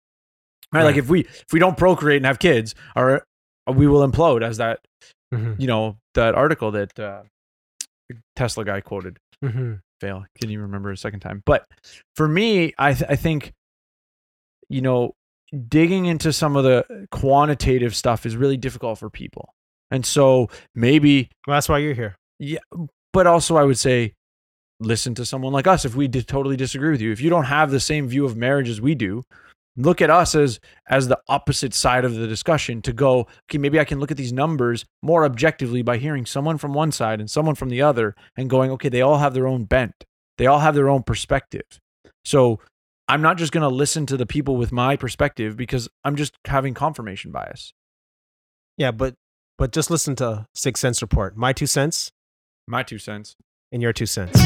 Right? 0.73 0.85
Like 0.85 0.97
if 0.97 1.09
we 1.09 1.21
if 1.21 1.47
we 1.55 1.59
don't 1.59 1.79
procreate 1.79 2.19
and 2.19 2.27
have 2.27 2.38
kids, 2.38 2.75
our 2.95 3.25
we 3.72 3.87
will 3.87 4.07
implode 4.09 4.42
as 4.42 4.57
that 4.59 4.81
Mhm. 5.33 5.61
you 5.61 5.66
know 5.66 5.96
that 6.14 6.35
article 6.35 6.70
that 6.72 6.98
uh, 6.98 7.22
Tesla 8.37 8.64
guy 8.64 8.81
quoted. 8.81 9.18
Mhm. 9.44 9.81
Fail. 10.00 10.24
Can 10.40 10.48
you 10.50 10.61
remember 10.61 10.90
a 10.90 10.96
second 10.96 11.20
time? 11.20 11.42
But 11.44 11.66
for 12.16 12.26
me, 12.28 12.72
I 12.78 12.94
th- 12.94 13.11
I 13.11 13.16
think 13.16 13.52
you 14.68 14.81
know 14.81 15.14
digging 15.68 16.07
into 16.07 16.33
some 16.33 16.57
of 16.57 16.64
the 16.64 17.07
quantitative 17.11 17.94
stuff 17.96 18.26
is 18.26 18.37
really 18.37 18.57
difficult 18.57 18.98
for 18.98 19.11
people, 19.11 19.54
and 19.90 20.04
so 20.04 20.48
maybe 20.74 21.31
Well, 21.46 21.57
that's 21.57 21.68
why 21.68 21.78
you're 21.78 21.94
here. 21.94 22.16
yeah, 22.38 22.59
but 23.12 23.26
also 23.26 23.57
I 23.57 23.64
would 23.64 23.78
say 23.78 24.14
listen 24.81 25.14
to 25.16 25.24
someone 25.26 25.52
like 25.52 25.66
us 25.66 25.85
if 25.85 25.94
we 25.96 26.07
did 26.07 26.28
totally 26.28 26.57
disagree 26.57 26.90
with 26.90 27.00
you. 27.00 27.11
If 27.11 27.20
you 27.20 27.31
don't 27.31 27.44
have 27.46 27.70
the 27.70 27.81
same 27.81 28.07
view 28.09 28.24
of 28.24 28.37
marriage 28.37 28.68
as 28.68 28.81
we 28.81 28.94
do, 28.94 29.24
look 29.79 30.03
at 30.03 30.11
us 30.11 30.35
as 30.35 30.61
as 30.91 31.09
the 31.09 31.19
opposite 31.29 31.73
side 31.73 32.05
of 32.05 32.14
the 32.14 32.27
discussion 32.27 32.83
to 32.83 32.93
go, 32.93 33.21
okay, 33.49 33.59
maybe 33.59 33.79
I 33.81 33.85
can 33.85 34.01
look 34.01 34.11
at 34.11 34.17
these 34.17 34.33
numbers 34.33 34.85
more 35.03 35.25
objectively 35.25 35.83
by 35.83 35.97
hearing 35.99 36.27
someone 36.27 36.59
from 36.59 36.75
one 36.75 36.93
side 36.93 37.21
and 37.21 37.31
someone 37.31 37.55
from 37.55 37.69
the 37.71 37.81
other 37.81 38.14
and 38.37 38.51
going, 38.51 38.71
okay, 38.73 38.88
they 38.88 39.01
all 39.01 39.19
have 39.19 39.35
their 39.35 39.47
own 39.47 39.64
bent. 39.64 40.05
They 40.37 40.47
all 40.47 40.59
have 40.59 40.75
their 40.75 40.88
own 40.88 41.03
perspective. 41.05 41.81
So 42.25 42.61
I'm 43.09 43.23
not 43.23 43.38
just 43.38 43.53
going 43.53 43.62
to 43.62 43.75
listen 43.75 44.05
to 44.07 44.17
the 44.17 44.27
people 44.27 44.57
with 44.57 44.71
my 44.73 44.97
perspective 44.97 45.57
because 45.57 45.88
I'm 46.05 46.17
just 46.17 46.35
having 46.45 46.75
confirmation 46.75 47.31
bias. 47.31 47.73
Yeah, 48.77 48.91
but 48.91 49.14
but 49.57 49.73
just 49.73 49.91
listen 49.91 50.14
to 50.17 50.47
Six 50.55 50.81
Cents 50.81 51.03
Report. 51.03 51.37
My 51.37 51.53
two 51.53 51.67
cents 51.67 52.12
My 52.67 52.83
two 52.83 52.99
cents. 52.99 53.35
and 53.73 53.83
your 53.83 53.93
two 53.93 54.07
cents. 54.07 54.38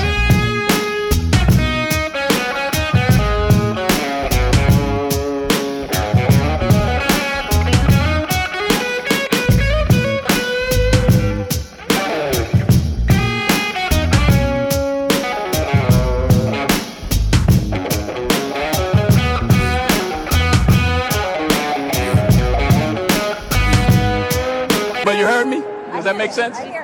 That 26.12 26.18
make 26.18 26.32
sense? 26.32 26.81